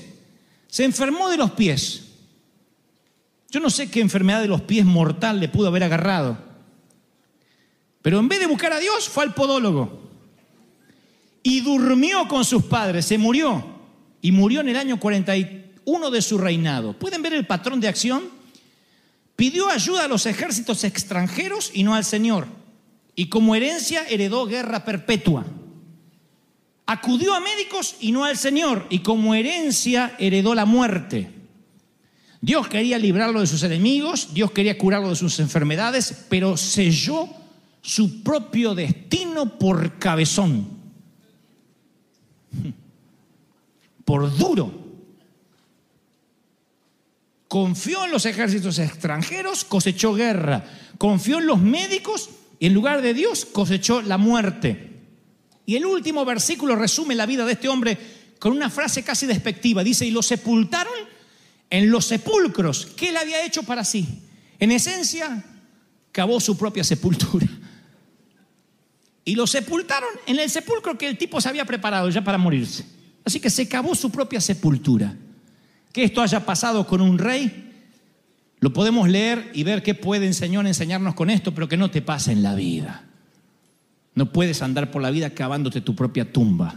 Se 0.69 0.85
enfermó 0.85 1.29
de 1.29 1.37
los 1.37 1.51
pies. 1.53 2.04
Yo 3.55 3.61
no 3.61 3.71
sé 3.71 3.89
qué 3.89 4.01
enfermedad 4.01 4.43
de 4.43 4.49
los 4.49 4.63
pies 4.63 4.85
mortal 4.85 5.39
le 5.39 5.47
pudo 5.47 5.69
haber 5.69 5.85
agarrado. 5.85 6.37
Pero 8.03 8.19
en 8.19 8.27
vez 8.27 8.41
de 8.41 8.47
buscar 8.47 8.73
a 8.73 8.81
Dios, 8.81 9.09
fue 9.09 9.23
al 9.23 9.33
podólogo. 9.33 10.11
Y 11.41 11.61
durmió 11.61 12.27
con 12.27 12.45
sus 12.45 12.65
padres, 12.65 13.07
se 13.07 13.17
murió. 13.17 13.65
Y 14.21 14.33
murió 14.33 14.61
en 14.61 14.71
el 14.71 14.77
año 14.77 14.99
41 14.99 16.11
de 16.11 16.21
su 16.21 16.37
reinado. 16.37 16.95
¿Pueden 16.95 17.23
ver 17.23 17.33
el 17.33 17.47
patrón 17.47 17.79
de 17.79 17.87
acción? 17.87 18.25
Pidió 19.37 19.69
ayuda 19.69 20.07
a 20.07 20.09
los 20.09 20.27
ejércitos 20.27 20.83
extranjeros 20.83 21.71
y 21.73 21.85
no 21.85 21.95
al 21.95 22.05
Señor. 22.05 22.49
Y 23.15 23.29
como 23.29 23.55
herencia 23.55 24.05
heredó 24.09 24.47
guerra 24.47 24.85
perpetua. 24.85 25.47
Acudió 26.87 27.33
a 27.33 27.39
médicos 27.39 27.95
y 28.01 28.11
no 28.11 28.25
al 28.25 28.37
Señor. 28.37 28.89
Y 28.91 28.99
como 28.99 29.33
herencia 29.33 30.17
heredó 30.19 30.57
la 30.57 30.65
muerte. 30.65 31.34
Dios 32.45 32.69
quería 32.69 32.99
librarlo 32.99 33.41
de 33.41 33.47
sus 33.47 33.63
enemigos, 33.63 34.35
Dios 34.35 34.51
quería 34.51 34.77
curarlo 34.77 35.09
de 35.09 35.17
sus 35.17 35.41
enfermedades, 35.41 36.27
pero 36.29 36.59
selló 36.59 37.27
su 37.81 38.23
propio 38.23 38.75
destino 38.75 39.59
por 39.59 39.99
cabezón, 39.99 40.69
por 44.05 44.37
duro. 44.37 44.71
Confió 47.49 48.05
en 48.05 48.11
los 48.11 48.27
ejércitos 48.27 48.79
extranjeros, 48.79 49.65
cosechó 49.65 50.13
guerra. 50.13 50.65
Confió 50.99 51.39
en 51.39 51.47
los 51.47 51.61
médicos 51.63 52.29
y 52.59 52.67
en 52.67 52.75
lugar 52.75 53.01
de 53.01 53.15
Dios 53.15 53.47
cosechó 53.47 54.03
la 54.03 54.19
muerte. 54.19 54.91
Y 55.65 55.77
el 55.77 55.87
último 55.87 56.27
versículo 56.27 56.77
resume 56.77 57.15
la 57.15 57.25
vida 57.25 57.47
de 57.47 57.53
este 57.53 57.71
hombre 57.71 57.97
con 58.39 58.53
una 58.53 58.69
frase 58.69 59.03
casi 59.03 59.25
despectiva. 59.25 59.83
Dice, 59.83 60.05
y 60.05 60.11
lo 60.11 60.21
sepultaron 60.21 61.14
en 61.75 61.91
los 61.91 62.05
sepulcros 62.05 62.87
que 62.87 63.09
él 63.09 63.17
había 63.17 63.45
hecho 63.45 63.65
para 63.65 63.83
sí. 63.83 64.07
En 64.61 64.71
esencia, 64.71 65.45
cavó 66.13 66.39
su 66.39 66.57
propia 66.57 66.85
sepultura. 66.85 67.49
Y 69.25 69.35
lo 69.35 69.47
sepultaron 69.49 70.11
en 70.27 70.39
el 70.39 70.49
sepulcro 70.49 70.97
que 70.97 71.09
el 71.09 71.19
tipo 71.19 71.41
se 71.41 71.49
había 71.49 71.65
preparado 71.65 72.09
ya 72.11 72.23
para 72.23 72.39
morirse. 72.39 72.87
Así 73.25 73.41
que 73.41 73.51
se 73.51 73.67
cavó 73.67 73.97
su 73.97 74.13
propia 74.13 74.41
sepultura. 74.41 75.17
Que 75.93 76.05
esto 76.05 76.23
haya 76.23 76.47
pasado 76.47 76.87
con 76.87 77.01
un 77.01 77.19
rey, 77.19 77.73
lo 78.61 78.73
podemos 78.73 79.09
leer 79.09 79.51
y 79.53 79.65
ver 79.65 79.83
qué 79.83 79.95
puede 79.95 80.29
el 80.29 80.35
Señor 80.35 80.69
enseñarnos 80.69 81.15
con 81.15 81.29
esto, 81.29 81.55
pero 81.55 81.69
que 81.69 81.77
no 81.77 81.91
te 81.91 82.03
pase 82.03 82.31
en 82.31 82.45
la 82.45 82.55
vida. 82.55 83.05
No 84.15 84.31
puedes 84.31 84.63
andar 84.63 84.93
por 84.93 85.03
la 85.03 85.11
vida 85.11 85.31
cavándote 85.31 85.81
tu 85.81 85.97
propia 85.97 86.33
tumba. 86.33 86.77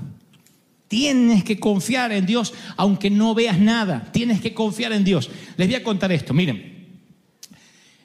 Tienes 0.88 1.44
que 1.44 1.60
confiar 1.60 2.12
en 2.12 2.26
Dios 2.26 2.54
aunque 2.78 3.10
no 3.10 3.36
veas 3.36 3.60
nada. 3.60 4.10
Tienes 4.12 4.42
que 4.42 4.54
confiar 4.54 4.94
en 4.94 5.04
Dios. 5.04 5.30
Les 5.58 5.68
voy 5.68 5.76
a 5.76 5.84
contar 5.84 6.12
esto. 6.12 6.34
Miren, 6.34 6.88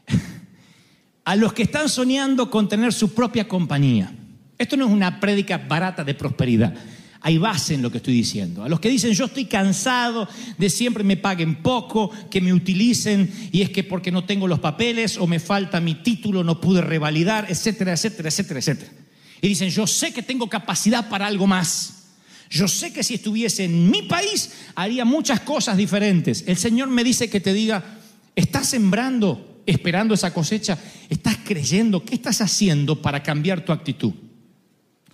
a 1.24 1.36
los 1.36 1.52
que 1.52 1.62
están 1.62 1.88
soñando 1.88 2.50
con 2.50 2.68
tener 2.68 2.92
su 2.92 3.14
propia 3.14 3.46
compañía, 3.46 4.12
esto 4.58 4.76
no 4.76 4.86
es 4.86 4.92
una 4.92 5.20
prédica 5.20 5.58
barata 5.58 6.04
de 6.04 6.14
prosperidad. 6.14 6.74
Hay 7.24 7.38
base 7.38 7.74
en 7.74 7.82
lo 7.82 7.90
que 7.90 7.98
estoy 7.98 8.14
diciendo. 8.14 8.64
A 8.64 8.68
los 8.68 8.80
que 8.80 8.88
dicen 8.88 9.12
yo 9.12 9.26
estoy 9.26 9.44
cansado 9.44 10.28
de 10.58 10.68
siempre 10.68 11.04
me 11.04 11.16
paguen 11.16 11.62
poco, 11.62 12.10
que 12.28 12.40
me 12.40 12.52
utilicen 12.52 13.32
y 13.52 13.62
es 13.62 13.70
que 13.70 13.84
porque 13.84 14.10
no 14.10 14.24
tengo 14.24 14.48
los 14.48 14.58
papeles 14.58 15.16
o 15.18 15.28
me 15.28 15.38
falta 15.38 15.80
mi 15.80 15.94
título 15.94 16.42
no 16.42 16.60
pude 16.60 16.80
revalidar, 16.80 17.46
etcétera, 17.48 17.92
etcétera, 17.92 18.28
etcétera, 18.28 18.58
etcétera. 18.58 18.90
Y 19.40 19.48
dicen 19.48 19.70
yo 19.70 19.86
sé 19.86 20.12
que 20.12 20.22
tengo 20.22 20.48
capacidad 20.48 21.08
para 21.08 21.28
algo 21.28 21.46
más. 21.46 22.01
Yo 22.52 22.68
sé 22.68 22.92
que 22.92 23.02
si 23.02 23.14
estuviese 23.14 23.64
en 23.64 23.90
mi 23.90 24.02
país 24.02 24.50
haría 24.74 25.06
muchas 25.06 25.40
cosas 25.40 25.74
diferentes. 25.74 26.44
El 26.46 26.58
Señor 26.58 26.88
me 26.88 27.02
dice 27.02 27.30
que 27.30 27.40
te 27.40 27.54
diga, 27.54 27.82
¿estás 28.36 28.68
sembrando 28.68 29.62
esperando 29.64 30.12
esa 30.12 30.34
cosecha? 30.34 30.76
¿Estás 31.08 31.38
creyendo? 31.42 32.04
¿Qué 32.04 32.14
estás 32.14 32.42
haciendo 32.42 33.00
para 33.00 33.22
cambiar 33.22 33.64
tu 33.64 33.72
actitud? 33.72 34.12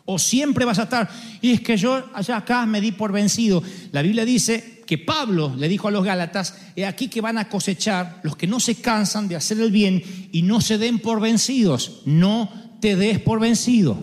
O 0.05 0.18
siempre 0.18 0.64
vas 0.64 0.81
a 0.81 0.85
estar, 0.85 1.09
y 1.40 1.53
es 1.53 1.61
que 1.61 1.77
yo 1.77 2.11
allá 2.12 2.38
acá 2.38 2.66
me 2.66 2.81
di 2.81 2.90
por 2.90 3.12
vencido. 3.12 3.62
La 3.92 4.03
Biblia 4.03 4.24
dice 4.24 4.83
que 4.85 4.98
Pablo 4.98 5.55
le 5.57 5.68
dijo 5.68 5.87
a 5.87 5.92
los 5.92 6.05
Gálatas, 6.05 6.57
he 6.74 6.87
aquí 6.87 7.07
que 7.07 7.20
van 7.20 7.38
a 7.38 7.48
cosechar 7.48 8.20
los 8.24 8.35
que 8.35 8.48
no 8.48 8.59
se 8.59 8.77
cansan 8.77 9.29
de 9.29 9.37
hacer 9.37 9.61
el 9.61 9.70
bien 9.70 10.03
y 10.33 10.42
no 10.42 10.61
se 10.61 10.77
den 10.77 10.98
por 10.98 11.20
vencidos. 11.20 12.01
No 12.05 12.51
te 12.81 12.96
des 12.96 13.20
por 13.20 13.38
vencido. 13.38 13.96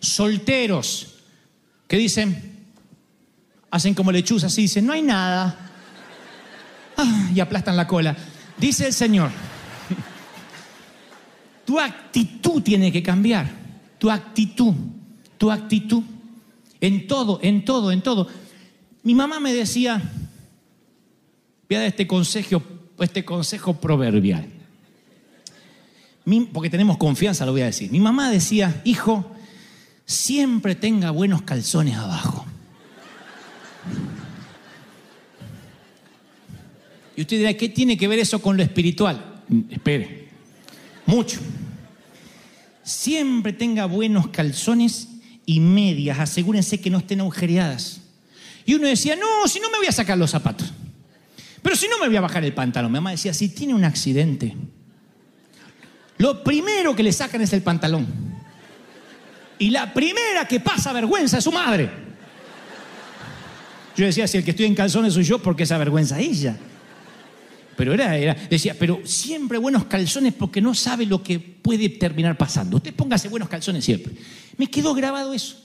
Solteros, 0.00 1.09
¿Qué 1.90 1.98
dicen? 1.98 2.40
Hacen 3.68 3.94
como 3.94 4.12
lechuzas 4.12 4.52
así, 4.52 4.62
dicen, 4.62 4.86
no 4.86 4.92
hay 4.92 5.02
nada. 5.02 5.72
ah, 6.96 7.30
y 7.34 7.40
aplastan 7.40 7.76
la 7.76 7.88
cola. 7.88 8.16
Dice 8.56 8.86
el 8.86 8.92
Señor, 8.92 9.32
tu 11.66 11.80
actitud 11.80 12.62
tiene 12.62 12.92
que 12.92 13.02
cambiar, 13.02 13.50
tu 13.98 14.08
actitud, 14.08 14.72
tu 15.36 15.50
actitud, 15.50 16.04
en 16.80 17.08
todo, 17.08 17.40
en 17.42 17.64
todo, 17.64 17.90
en 17.90 18.02
todo. 18.02 18.28
Mi 19.02 19.16
mamá 19.16 19.40
me 19.40 19.52
decía, 19.52 20.00
voy 21.68 21.74
a 21.74 21.80
dar 21.80 21.88
este 21.88 22.06
consejo, 22.06 22.62
este 23.00 23.24
consejo 23.24 23.80
proverbial. 23.80 24.46
Porque 26.52 26.70
tenemos 26.70 26.98
confianza, 26.98 27.44
lo 27.44 27.50
voy 27.50 27.62
a 27.62 27.66
decir. 27.66 27.90
Mi 27.90 27.98
mamá 27.98 28.30
decía, 28.30 28.80
hijo, 28.84 29.34
siempre 30.10 30.74
tenga 30.74 31.12
buenos 31.12 31.42
calzones 31.42 31.94
abajo. 31.94 32.44
Y 37.16 37.20
usted 37.20 37.38
dirá, 37.38 37.54
¿qué 37.54 37.68
tiene 37.68 37.96
que 37.96 38.08
ver 38.08 38.18
eso 38.18 38.40
con 38.40 38.56
lo 38.56 38.62
espiritual? 38.62 39.42
Mm, 39.48 39.60
Espere, 39.70 40.28
mucho. 41.06 41.38
Siempre 42.82 43.52
tenga 43.52 43.86
buenos 43.86 44.28
calzones 44.28 45.08
y 45.46 45.60
medias, 45.60 46.18
asegúrense 46.18 46.80
que 46.80 46.90
no 46.90 46.98
estén 46.98 47.20
agujereadas. 47.20 48.00
Y 48.66 48.74
uno 48.74 48.88
decía, 48.88 49.14
no, 49.14 49.46
si 49.46 49.60
no 49.60 49.70
me 49.70 49.78
voy 49.78 49.86
a 49.86 49.92
sacar 49.92 50.18
los 50.18 50.30
zapatos. 50.30 50.72
Pero 51.62 51.76
si 51.76 51.86
no 51.86 51.98
me 52.00 52.08
voy 52.08 52.16
a 52.16 52.20
bajar 52.20 52.42
el 52.42 52.52
pantalón. 52.52 52.90
Mi 52.90 52.96
mamá 52.96 53.12
decía, 53.12 53.32
si 53.32 53.48
tiene 53.50 53.74
un 53.74 53.84
accidente, 53.84 54.56
lo 56.18 56.42
primero 56.42 56.96
que 56.96 57.02
le 57.04 57.12
sacan 57.12 57.42
es 57.42 57.52
el 57.52 57.62
pantalón. 57.62 58.39
Y 59.60 59.68
la 59.68 59.92
primera 59.92 60.48
que 60.48 60.58
pasa 60.58 60.90
vergüenza 60.90 61.36
es 61.36 61.44
su 61.44 61.52
madre. 61.52 61.90
Yo 63.94 64.06
decía, 64.06 64.26
si 64.26 64.38
el 64.38 64.44
que 64.44 64.52
estoy 64.52 64.64
en 64.64 64.74
calzones 64.74 65.12
soy 65.12 65.22
yo, 65.22 65.38
¿por 65.38 65.54
qué 65.54 65.64
esa 65.64 65.76
vergüenza 65.76 66.18
ella? 66.18 66.56
Pero 67.76 67.92
era, 67.92 68.16
era, 68.16 68.34
decía, 68.48 68.74
pero 68.78 69.02
siempre 69.04 69.58
buenos 69.58 69.84
calzones 69.84 70.32
porque 70.32 70.62
no 70.62 70.74
sabe 70.74 71.04
lo 71.04 71.22
que 71.22 71.38
puede 71.38 71.90
terminar 71.90 72.38
pasando. 72.38 72.78
Usted 72.78 72.94
póngase 72.94 73.28
buenos 73.28 73.50
calzones 73.50 73.84
siempre. 73.84 74.14
Me 74.56 74.66
quedó 74.66 74.94
grabado 74.94 75.34
eso. 75.34 75.62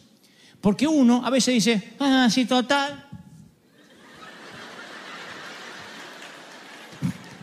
Porque 0.59 0.85
uno 0.87 1.25
a 1.25 1.29
veces 1.29 1.53
dice, 1.53 1.93
ah, 1.99 2.27
sí, 2.29 2.43
total. 2.43 3.07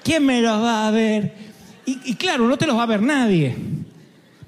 ¿Quién 0.04 0.26
me 0.26 0.42
los 0.42 0.62
va 0.62 0.88
a 0.88 0.90
ver? 0.90 1.34
Y, 1.86 2.10
y 2.10 2.14
claro, 2.16 2.46
no 2.46 2.58
te 2.58 2.66
los 2.66 2.76
va 2.76 2.82
a 2.82 2.86
ver 2.86 3.00
nadie. 3.00 3.56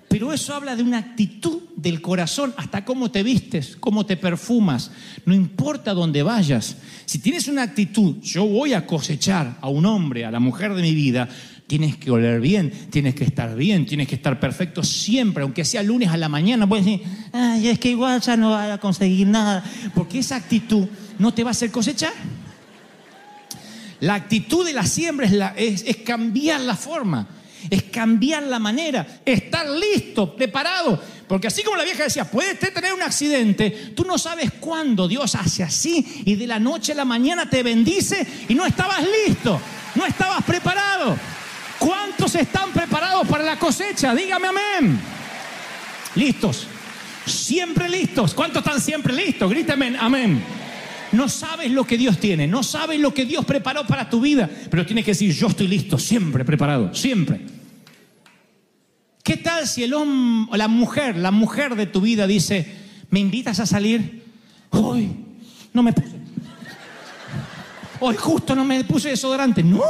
Pero 0.06 0.34
eso 0.34 0.54
habla 0.54 0.76
de 0.76 0.82
una 0.82 0.98
actitud 0.98 1.62
del 1.84 2.00
corazón, 2.00 2.52
hasta 2.56 2.84
cómo 2.84 3.12
te 3.12 3.22
vistes, 3.22 3.76
cómo 3.78 4.04
te 4.04 4.16
perfumas. 4.16 4.90
No 5.24 5.32
importa 5.34 5.94
dónde 5.94 6.24
vayas. 6.24 6.76
Si 7.04 7.18
tienes 7.20 7.46
una 7.46 7.62
actitud, 7.62 8.16
yo 8.22 8.44
voy 8.46 8.72
a 8.72 8.84
cosechar 8.86 9.58
a 9.60 9.68
un 9.68 9.86
hombre, 9.86 10.24
a 10.24 10.32
la 10.32 10.40
mujer 10.40 10.74
de 10.74 10.82
mi 10.82 10.92
vida, 10.94 11.28
tienes 11.66 11.96
que 11.96 12.10
oler 12.10 12.40
bien, 12.40 12.70
tienes 12.90 13.14
que 13.14 13.24
estar 13.24 13.54
bien, 13.56 13.86
tienes 13.86 14.08
que 14.08 14.16
estar 14.16 14.38
perfecto 14.40 14.82
siempre, 14.82 15.42
aunque 15.44 15.64
sea 15.64 15.82
lunes 15.82 16.08
a 16.10 16.16
la 16.16 16.28
mañana, 16.28 16.66
puedes 16.68 16.84
decir, 16.84 17.02
ay, 17.32 17.68
es 17.68 17.78
que 17.78 17.90
igual 17.90 18.20
ya 18.20 18.36
no 18.36 18.50
vas 18.50 18.70
a 18.70 18.78
conseguir 18.78 19.26
nada, 19.28 19.62
porque 19.94 20.18
esa 20.18 20.36
actitud 20.36 20.86
no 21.18 21.32
te 21.32 21.44
va 21.44 21.50
a 21.50 21.52
hacer 21.52 21.70
cosechar. 21.70 22.12
La 24.00 24.14
actitud 24.14 24.66
de 24.66 24.72
la 24.72 24.84
siembra 24.84 25.26
es, 25.26 25.32
la- 25.32 25.54
es- 25.56 25.84
es 25.86 25.96
cambiar 25.98 26.60
la 26.60 26.76
forma, 26.76 27.26
es 27.70 27.84
cambiar 27.84 28.42
la 28.42 28.58
manera, 28.58 29.20
estar 29.24 29.66
listo, 29.70 30.36
preparado. 30.36 31.00
Porque 31.28 31.46
así 31.46 31.62
como 31.62 31.76
la 31.76 31.84
vieja 31.84 32.04
decía, 32.04 32.30
puedes 32.30 32.58
tener 32.58 32.92
un 32.92 33.02
accidente, 33.02 33.92
tú 33.94 34.04
no 34.04 34.18
sabes 34.18 34.52
cuándo 34.60 35.08
Dios 35.08 35.34
hace 35.34 35.62
así 35.62 36.22
y 36.24 36.34
de 36.34 36.46
la 36.46 36.58
noche 36.58 36.92
a 36.92 36.96
la 36.96 37.04
mañana 37.04 37.48
te 37.48 37.62
bendice 37.62 38.26
y 38.48 38.54
no 38.54 38.66
estabas 38.66 39.02
listo, 39.26 39.58
no 39.94 40.04
estabas 40.04 40.44
preparado. 40.44 41.16
¿Cuántos 41.78 42.34
están 42.34 42.72
preparados 42.72 43.26
para 43.26 43.44
la 43.44 43.58
cosecha? 43.58 44.14
Dígame 44.14 44.48
amén. 44.48 45.00
Listos. 46.14 46.66
Siempre 47.26 47.88
listos. 47.88 48.34
¿Cuántos 48.34 48.62
están 48.62 48.80
siempre 48.80 49.14
listos? 49.14 49.50
Grítame 49.50 49.96
amén. 49.98 50.42
No 51.12 51.28
sabes 51.28 51.70
lo 51.70 51.84
que 51.86 51.96
Dios 51.96 52.18
tiene, 52.18 52.46
no 52.46 52.62
sabes 52.62 52.98
lo 52.98 53.14
que 53.14 53.24
Dios 53.24 53.44
preparó 53.44 53.86
para 53.86 54.10
tu 54.10 54.20
vida, 54.20 54.50
pero 54.68 54.84
tienes 54.84 55.04
que 55.04 55.12
decir, 55.12 55.32
yo 55.32 55.46
estoy 55.46 55.68
listo, 55.68 55.96
siempre 55.96 56.44
preparado, 56.44 56.92
siempre. 56.92 57.40
¿Qué 59.24 59.38
tal 59.38 59.66
si 59.66 59.82
el 59.82 59.94
hombre, 59.94 60.52
o 60.52 60.56
la 60.58 60.68
mujer, 60.68 61.16
la 61.16 61.30
mujer 61.30 61.76
de 61.76 61.86
tu 61.86 62.02
vida 62.02 62.26
dice, 62.26 62.66
¿me 63.08 63.20
invitas 63.20 63.58
a 63.58 63.64
salir? 63.64 64.22
Hoy 64.68 65.16
no 65.72 65.82
me 65.82 65.94
puse. 65.94 66.16
Hoy 68.00 68.16
justo 68.16 68.54
no 68.54 68.66
me 68.66 68.84
puse 68.84 69.08
desodorante. 69.08 69.62
No. 69.62 69.80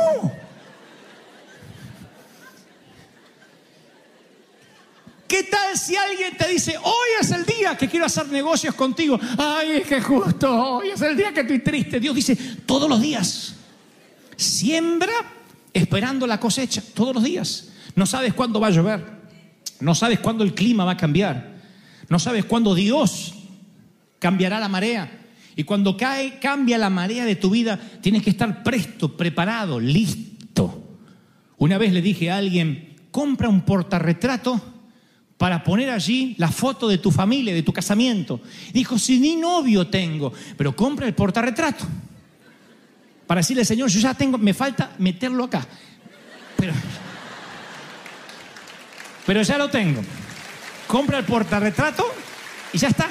¿Qué 5.27 5.43
tal 5.43 5.77
si 5.77 5.97
alguien 5.97 6.37
te 6.37 6.49
dice, 6.49 6.79
hoy 6.79 7.09
es 7.21 7.33
el 7.33 7.45
día 7.45 7.77
que 7.77 7.89
quiero 7.89 8.07
hacer 8.07 8.29
negocios 8.29 8.77
contigo? 8.77 9.19
Ay, 9.37 9.79
es 9.79 9.89
que 9.89 10.01
justo 10.01 10.77
hoy 10.77 10.91
es 10.91 11.03
el 11.03 11.17
día 11.17 11.35
que 11.35 11.41
estoy 11.41 11.59
triste. 11.59 11.99
Dios 11.99 12.15
dice, 12.15 12.37
todos 12.65 12.89
los 12.89 13.01
días. 13.01 13.57
Siembra 14.37 15.13
esperando 15.73 16.25
la 16.25 16.39
cosecha, 16.39 16.81
todos 16.95 17.17
los 17.17 17.25
días. 17.25 17.71
No 17.97 18.07
sabes 18.07 18.33
cuándo 18.33 18.61
va 18.61 18.69
a 18.69 18.71
llover. 18.71 19.24
No 19.81 19.95
sabes 19.95 20.21
cuándo 20.21 20.45
el 20.45 20.55
clima 20.55 20.85
va 20.85 20.93
a 20.93 20.97
cambiar. 20.97 21.55
No 22.09 22.19
sabes 22.19 22.45
cuándo 22.45 22.75
Dios 22.75 23.35
cambiará 24.19 24.61
la 24.61 24.69
marea. 24.69 25.21
Y 25.57 25.65
cuando 25.65 25.97
cae, 25.97 26.39
cambia 26.39 26.79
la 26.79 26.91
marea 26.91 27.25
de 27.25 27.37
tu 27.37 27.51
vida, 27.51 27.79
tienes 28.01 28.23
que 28.23 28.31
estar 28.31 28.63
presto, 28.63 29.17
preparado, 29.17 29.79
listo. 29.79 30.83
Una 31.59 31.79
vez 31.79 31.93
le 31.93 32.03
dije 32.03 32.31
a 32.31 32.39
alguien, 32.39 32.97
compra 33.11 33.49
un 33.49 33.63
portarretrato 33.63 34.61
para 35.37 35.63
poner 35.63 35.91
allí 35.91 36.35
la 36.39 36.51
foto 36.51 36.89
de 36.89 36.99
tu 36.99 37.11
familia, 37.11 37.55
de 37.55 37.63
tu 37.63 37.73
casamiento. 37.73 38.41
Dijo, 38.73 38.99
si 38.99 39.21
ni 39.21 39.37
novio 39.37 39.87
tengo, 39.87 40.33
pero 40.57 40.75
compra 40.75 41.07
el 41.07 41.15
portarretrato. 41.15 41.85
Para 43.27 43.41
decirle, 43.41 43.65
Señor, 43.65 43.89
yo 43.89 44.01
ya 44.01 44.15
tengo, 44.15 44.39
me 44.39 44.55
falta 44.55 44.95
meterlo 44.99 45.45
acá. 45.45 45.67
Pero, 46.57 46.73
pero 49.27 49.43
ya 49.43 49.59
lo 49.59 49.69
tengo. 49.71 50.03
Compra 50.87 51.19
el 51.19 51.25
portarretrato 51.25 52.05
y 52.73 52.79
ya 52.79 52.89
está. 52.89 53.09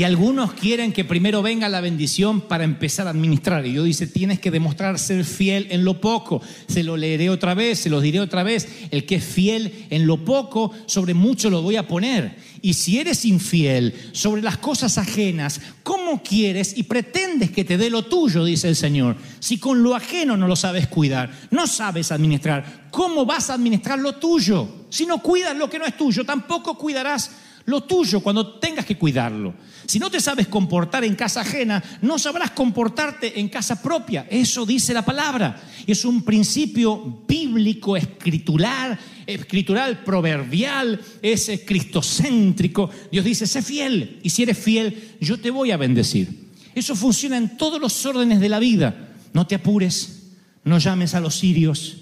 Y 0.00 0.04
algunos 0.04 0.54
quieren 0.54 0.94
que 0.94 1.04
primero 1.04 1.42
venga 1.42 1.68
la 1.68 1.82
bendición 1.82 2.40
para 2.40 2.64
empezar 2.64 3.06
a 3.06 3.10
administrar. 3.10 3.66
Y 3.66 3.74
yo 3.74 3.84
dice, 3.84 4.06
tienes 4.06 4.40
que 4.40 4.50
demostrar 4.50 4.98
ser 4.98 5.26
fiel 5.26 5.66
en 5.68 5.84
lo 5.84 6.00
poco. 6.00 6.40
Se 6.68 6.82
lo 6.82 6.96
leeré 6.96 7.28
otra 7.28 7.52
vez, 7.52 7.80
se 7.80 7.90
lo 7.90 8.00
diré 8.00 8.18
otra 8.18 8.42
vez. 8.42 8.66
El 8.92 9.04
que 9.04 9.16
es 9.16 9.24
fiel 9.26 9.88
en 9.90 10.06
lo 10.06 10.24
poco, 10.24 10.72
sobre 10.86 11.12
mucho 11.12 11.50
lo 11.50 11.60
voy 11.60 11.76
a 11.76 11.86
poner. 11.86 12.34
Y 12.62 12.72
si 12.72 12.98
eres 12.98 13.26
infiel 13.26 13.92
sobre 14.12 14.40
las 14.40 14.56
cosas 14.56 14.96
ajenas, 14.96 15.60
¿cómo 15.82 16.22
quieres 16.22 16.78
y 16.78 16.84
pretendes 16.84 17.50
que 17.50 17.64
te 17.64 17.76
dé 17.76 17.90
lo 17.90 18.02
tuyo, 18.06 18.42
dice 18.46 18.70
el 18.70 18.76
Señor? 18.76 19.16
Si 19.38 19.58
con 19.58 19.82
lo 19.82 19.94
ajeno 19.94 20.34
no 20.34 20.48
lo 20.48 20.56
sabes 20.56 20.86
cuidar, 20.86 21.30
no 21.50 21.66
sabes 21.66 22.10
administrar, 22.10 22.88
¿cómo 22.90 23.26
vas 23.26 23.50
a 23.50 23.54
administrar 23.54 23.98
lo 23.98 24.14
tuyo? 24.14 24.86
Si 24.88 25.04
no 25.04 25.20
cuidas 25.20 25.54
lo 25.58 25.68
que 25.68 25.78
no 25.78 25.84
es 25.84 25.94
tuyo, 25.94 26.24
tampoco 26.24 26.78
cuidarás 26.78 27.32
lo 27.66 27.82
tuyo 27.82 28.20
cuando 28.20 28.58
tengas 28.58 28.84
que 28.84 28.96
cuidarlo. 28.96 29.54
Si 29.86 29.98
no 29.98 30.10
te 30.10 30.20
sabes 30.20 30.48
comportar 30.48 31.04
en 31.04 31.14
casa 31.14 31.40
ajena, 31.40 31.82
no 32.02 32.18
sabrás 32.18 32.52
comportarte 32.52 33.40
en 33.40 33.48
casa 33.48 33.82
propia. 33.82 34.26
Eso 34.30 34.64
dice 34.64 34.94
la 34.94 35.04
palabra. 35.04 35.60
Es 35.86 36.04
un 36.04 36.22
principio 36.22 37.22
bíblico, 37.26 37.96
escritural, 37.96 38.98
escritural, 39.26 40.04
proverbial, 40.04 41.00
es 41.22 41.48
eh, 41.48 41.64
cristocéntrico. 41.64 42.90
Dios 43.10 43.24
dice, 43.24 43.46
sé 43.46 43.62
fiel. 43.62 44.20
Y 44.22 44.30
si 44.30 44.42
eres 44.42 44.58
fiel, 44.58 45.16
yo 45.20 45.40
te 45.40 45.50
voy 45.50 45.70
a 45.70 45.76
bendecir. 45.76 46.50
Eso 46.74 46.94
funciona 46.94 47.36
en 47.36 47.56
todos 47.56 47.80
los 47.80 48.04
órdenes 48.06 48.40
de 48.40 48.48
la 48.48 48.58
vida. 48.58 49.08
No 49.32 49.46
te 49.46 49.56
apures, 49.56 50.30
no 50.64 50.78
llames 50.78 51.14
a 51.14 51.20
los 51.20 51.36
sirios, 51.36 51.98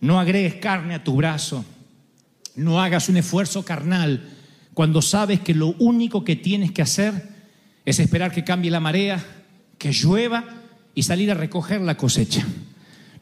no 0.00 0.18
agregues 0.20 0.56
carne 0.56 0.94
a 0.94 1.04
tu 1.04 1.16
brazo, 1.16 1.64
no 2.56 2.80
hagas 2.82 3.08
un 3.08 3.18
esfuerzo 3.18 3.64
carnal 3.64 4.35
cuando 4.76 5.00
sabes 5.00 5.40
que 5.40 5.54
lo 5.54 5.68
único 5.78 6.22
que 6.22 6.36
tienes 6.36 6.70
que 6.70 6.82
hacer 6.82 7.30
es 7.86 7.98
esperar 7.98 8.30
que 8.30 8.44
cambie 8.44 8.70
la 8.70 8.78
marea, 8.78 9.24
que 9.78 9.90
llueva 9.90 10.44
y 10.94 11.02
salir 11.02 11.30
a 11.30 11.34
recoger 11.34 11.80
la 11.80 11.96
cosecha. 11.96 12.44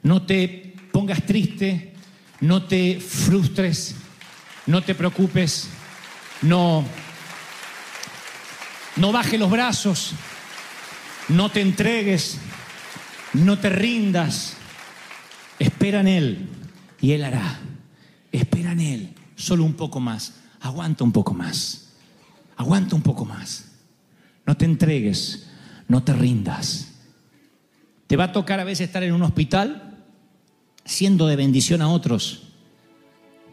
No 0.03 0.23
te 0.23 0.75
pongas 0.91 1.25
triste, 1.25 1.93
no 2.41 2.65
te 2.65 2.99
frustres, 2.99 3.95
no 4.67 4.83
te 4.83 4.97
preocupes, 4.97 5.69
no, 6.43 6.85
no 8.97 9.13
bajes 9.13 9.39
los 9.39 9.49
brazos, 9.49 10.11
no 11.29 11.51
te 11.53 11.61
entregues, 11.61 12.39
no 13.33 13.61
te 13.61 13.69
rindas. 13.69 14.57
Espera 15.61 16.01
en 16.01 16.09
Él 16.09 16.49
y 17.01 17.13
Él 17.13 17.23
hará. 17.23 17.61
Espera 18.33 18.73
en 18.73 18.81
Él, 18.81 19.15
solo 19.37 19.63
un 19.63 19.75
poco 19.75 20.01
más. 20.01 20.41
Aguanta 20.65 21.05
un 21.05 21.13
poco 21.13 21.35
más. 21.35 21.93
Aguanta 22.57 22.97
un 22.97 23.03
poco 23.03 23.27
más. 23.27 23.71
No 24.47 24.57
te 24.57 24.65
entregues, 24.65 25.47
no 25.89 26.03
te 26.03 26.15
rindas. 26.15 26.91
Te 28.07 28.17
va 28.17 28.25
a 28.25 28.33
tocar 28.33 28.61
a 28.61 28.65
veces 28.65 28.87
estar 28.87 29.03
en 29.03 29.13
un 29.13 29.23
hospital 29.23 30.03
siendo 30.87 31.27
de 31.27 31.37
bendición 31.37 31.83
a 31.83 31.89
otros, 31.89 32.45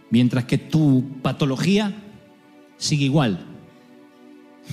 mientras 0.09 0.45
que 0.45 0.57
tu 0.57 1.19
patología 1.21 1.93
sigue 2.77 3.05
igual. 3.05 3.45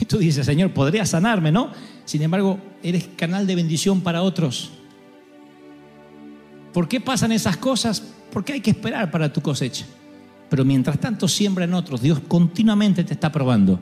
Y 0.01 0.05
tú 0.05 0.19
dices, 0.19 0.47
Señor, 0.47 0.73
podría 0.73 1.07
sanarme, 1.07 1.51
¿no? 1.51 1.73
Sin 2.05 2.23
embargo, 2.23 2.61
eres 2.85 3.09
canal 3.17 3.49
de 3.49 3.57
bendición 3.57 4.01
para 4.01 4.23
otros. 4.23 4.71
¿Por 6.73 6.87
qué 6.87 7.01
pasan 7.01 7.33
esas 7.33 7.57
cosas? 7.57 8.01
Porque 8.31 8.53
hay 8.53 8.61
que 8.61 8.71
esperar 8.71 9.11
para 9.11 9.33
tu 9.33 9.41
cosecha. 9.41 9.87
Pero 10.49 10.65
mientras 10.65 10.99
tanto 10.99 11.29
siembra 11.29 11.65
en 11.65 11.75
otros, 11.75 12.01
Dios 12.01 12.21
continuamente 12.27 13.05
te 13.05 13.15
está 13.15 13.31
probando. 13.31 13.81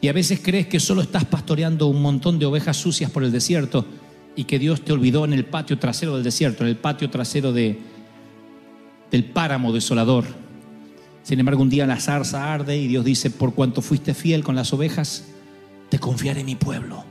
Y 0.00 0.08
a 0.08 0.12
veces 0.12 0.40
crees 0.42 0.66
que 0.66 0.78
solo 0.78 1.00
estás 1.00 1.24
pastoreando 1.24 1.86
un 1.86 2.02
montón 2.02 2.38
de 2.38 2.46
ovejas 2.46 2.76
sucias 2.76 3.10
por 3.10 3.24
el 3.24 3.32
desierto 3.32 3.86
y 4.34 4.44
que 4.44 4.58
Dios 4.58 4.82
te 4.82 4.92
olvidó 4.92 5.24
en 5.24 5.32
el 5.32 5.46
patio 5.46 5.78
trasero 5.78 6.14
del 6.14 6.24
desierto, 6.24 6.62
en 6.62 6.68
el 6.68 6.76
patio 6.76 7.08
trasero 7.08 7.52
de, 7.52 7.78
del 9.10 9.24
páramo 9.24 9.72
desolador. 9.72 10.24
Sin 11.22 11.40
embargo, 11.40 11.62
un 11.62 11.70
día 11.70 11.86
la 11.86 11.98
zarza 11.98 12.52
arde 12.52 12.76
y 12.76 12.86
Dios 12.86 13.04
dice, 13.04 13.30
por 13.30 13.54
cuanto 13.54 13.80
fuiste 13.80 14.14
fiel 14.14 14.44
con 14.44 14.54
las 14.54 14.72
ovejas, 14.72 15.24
te 15.88 15.98
confiaré 15.98 16.40
en 16.40 16.46
mi 16.46 16.54
pueblo. 16.54 17.04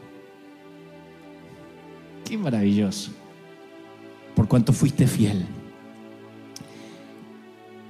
Qué 2.24 2.38
maravilloso. 2.38 3.12
Por 4.36 4.48
cuanto 4.48 4.74
fuiste 4.74 5.08
fiel. 5.08 5.46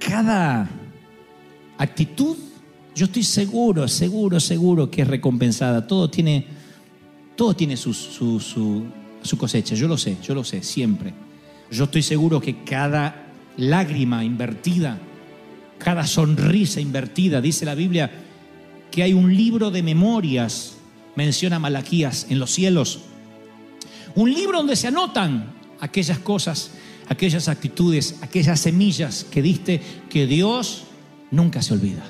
Cada 0.08 0.68
actitud, 1.78 2.36
yo 2.94 3.06
estoy 3.06 3.24
seguro, 3.24 3.88
seguro, 3.88 4.38
seguro 4.38 4.88
que 4.88 5.02
es 5.02 5.08
recompensada. 5.08 5.84
Todo 5.84 6.08
tiene, 6.08 6.46
todo 7.34 7.54
tiene 7.54 7.76
su, 7.76 7.92
su, 7.92 8.38
su, 8.38 8.84
su 9.22 9.36
cosecha. 9.36 9.74
Yo 9.74 9.88
lo 9.88 9.98
sé, 9.98 10.16
yo 10.22 10.32
lo 10.32 10.44
sé, 10.44 10.62
siempre. 10.62 11.12
Yo 11.72 11.84
estoy 11.84 12.02
seguro 12.02 12.40
que 12.40 12.62
cada 12.62 13.32
lágrima 13.56 14.22
invertida, 14.24 14.96
cada 15.78 16.06
sonrisa 16.06 16.80
invertida, 16.80 17.40
dice 17.40 17.64
la 17.64 17.74
Biblia, 17.74 18.08
que 18.92 19.02
hay 19.02 19.12
un 19.12 19.34
libro 19.34 19.72
de 19.72 19.82
memorias, 19.82 20.76
menciona 21.16 21.58
Malaquías, 21.58 22.28
en 22.30 22.38
los 22.38 22.52
cielos. 22.52 23.00
Un 24.14 24.32
libro 24.32 24.58
donde 24.58 24.76
se 24.76 24.86
anotan 24.86 25.52
aquellas 25.80 26.20
cosas, 26.20 26.70
aquellas 27.08 27.48
actitudes, 27.48 28.16
aquellas 28.22 28.60
semillas 28.60 29.24
que 29.30 29.42
diste, 29.42 29.80
que 30.08 30.26
Dios 30.26 30.84
nunca 31.30 31.62
se 31.62 31.74
olvida. 31.74 32.04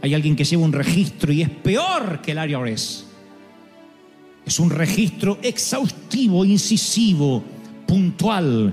Hay 0.00 0.14
alguien 0.14 0.36
que 0.36 0.44
lleva 0.44 0.64
un 0.64 0.72
registro 0.72 1.32
y 1.32 1.42
es 1.42 1.50
peor 1.50 2.20
que 2.22 2.32
el 2.32 2.50
IRS. 2.50 3.04
Es 4.46 4.60
un 4.60 4.70
registro 4.70 5.38
exhaustivo, 5.42 6.44
incisivo, 6.44 7.42
puntual, 7.86 8.72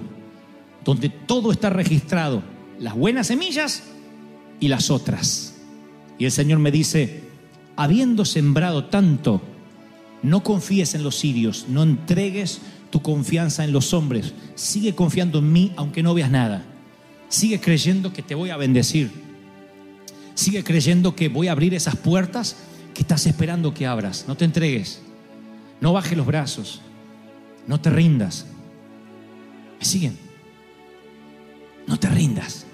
donde 0.84 1.10
todo 1.10 1.52
está 1.52 1.70
registrado, 1.70 2.44
las 2.80 2.96
buenas 2.96 3.28
semillas 3.28 3.84
y 4.60 4.68
las 4.68 4.90
otras. 4.90 5.56
Y 6.18 6.26
el 6.26 6.32
Señor 6.32 6.60
me 6.60 6.72
dice, 6.72 7.24
habiendo 7.76 8.24
sembrado 8.24 8.86
tanto, 8.86 9.42
no 10.22 10.44
confíes 10.44 10.96
en 10.96 11.04
los 11.04 11.16
sirios, 11.16 11.66
no 11.70 11.84
entregues 11.84 12.62
tu 12.90 13.02
confianza 13.02 13.64
en 13.64 13.72
los 13.72 13.94
hombres, 13.94 14.34
sigue 14.56 14.96
confiando 14.96 15.40
en 15.40 15.52
mí 15.52 15.72
aunque 15.76 16.04
no 16.04 16.14
veas 16.14 16.32
nada. 16.32 16.64
Sigue 17.30 17.60
creyendo 17.60 18.14
que 18.14 18.22
te 18.22 18.36
voy 18.36 18.50
a 18.50 18.58
bendecir. 18.58 19.12
Sigue 20.36 20.64
creyendo 20.64 21.16
que 21.16 21.30
voy 21.30 21.48
a 21.48 21.52
abrir 21.52 21.74
esas 21.74 21.96
puertas 21.96 22.56
que 22.94 23.02
estás 23.02 23.26
esperando 23.26 23.74
que 23.74 23.86
abras. 23.86 24.26
No 24.28 24.36
te 24.36 24.46
entregues. 24.46 25.02
No 25.82 25.94
bajes 25.94 26.18
los 26.18 26.26
brazos. 26.26 26.82
No 27.68 27.80
te 27.80 27.90
rindas. 27.90 28.46
¿Me 29.80 29.86
siguen? 29.86 30.18
No 31.88 31.98
te 31.98 32.10
rindas. 32.10 32.66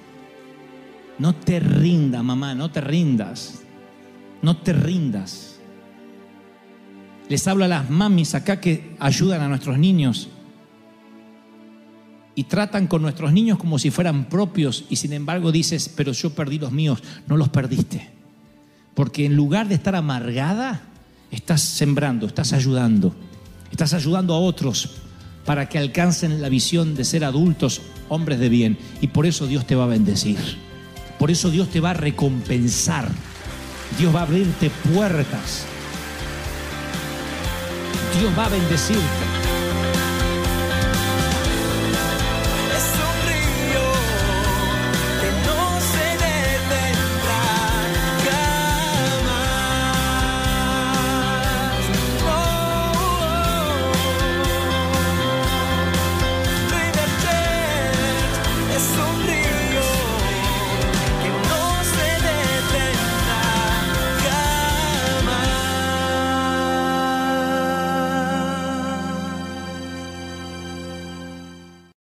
No 1.17 1.35
te 1.35 1.59
rindas, 1.59 2.23
mamá, 2.23 2.55
no 2.55 2.71
te 2.71 2.81
rindas. 2.81 3.61
No 4.41 4.57
te 4.57 4.73
rindas. 4.73 5.50
Les 7.29 7.47
hablo 7.47 7.65
a 7.65 7.67
las 7.67 7.89
mamis 7.89 8.35
acá 8.35 8.59
que 8.59 8.95
ayudan 8.99 9.41
a 9.41 9.47
nuestros 9.47 9.77
niños 9.77 10.29
y 12.35 12.45
tratan 12.45 12.87
con 12.87 13.01
nuestros 13.01 13.33
niños 13.33 13.57
como 13.57 13.77
si 13.77 13.91
fueran 13.91 14.25
propios 14.25 14.85
y 14.89 14.95
sin 14.95 15.13
embargo 15.13 15.51
dices, 15.51 15.89
pero 15.95 16.11
yo 16.11 16.31
perdí 16.31 16.59
los 16.59 16.71
míos. 16.71 17.03
No 17.27 17.37
los 17.37 17.49
perdiste. 17.49 18.09
Porque 18.93 19.25
en 19.25 19.35
lugar 19.35 19.67
de 19.67 19.75
estar 19.75 19.95
amargada, 19.95 20.81
estás 21.29 21.61
sembrando, 21.61 22.25
estás 22.27 22.53
ayudando. 22.53 23.15
Estás 23.71 23.93
ayudando 23.93 24.33
a 24.33 24.39
otros 24.39 24.89
para 25.45 25.69
que 25.69 25.77
alcancen 25.77 26.41
la 26.41 26.49
visión 26.49 26.95
de 26.95 27.05
ser 27.05 27.23
adultos, 27.23 27.81
hombres 28.09 28.39
de 28.39 28.49
bien. 28.49 28.77
Y 29.01 29.07
por 29.07 29.25
eso 29.25 29.47
Dios 29.47 29.65
te 29.65 29.75
va 29.75 29.85
a 29.85 29.87
bendecir. 29.87 30.37
Por 31.17 31.31
eso 31.31 31.49
Dios 31.49 31.69
te 31.69 31.79
va 31.79 31.91
a 31.91 31.95
recompensar. 31.95 33.07
Dios 33.97 34.13
va 34.15 34.21
a 34.21 34.23
abrirte 34.23 34.71
puertas. 34.93 35.65
Dios 38.13 38.37
va 38.37 38.45
a 38.45 38.49
bendecirte. 38.49 39.30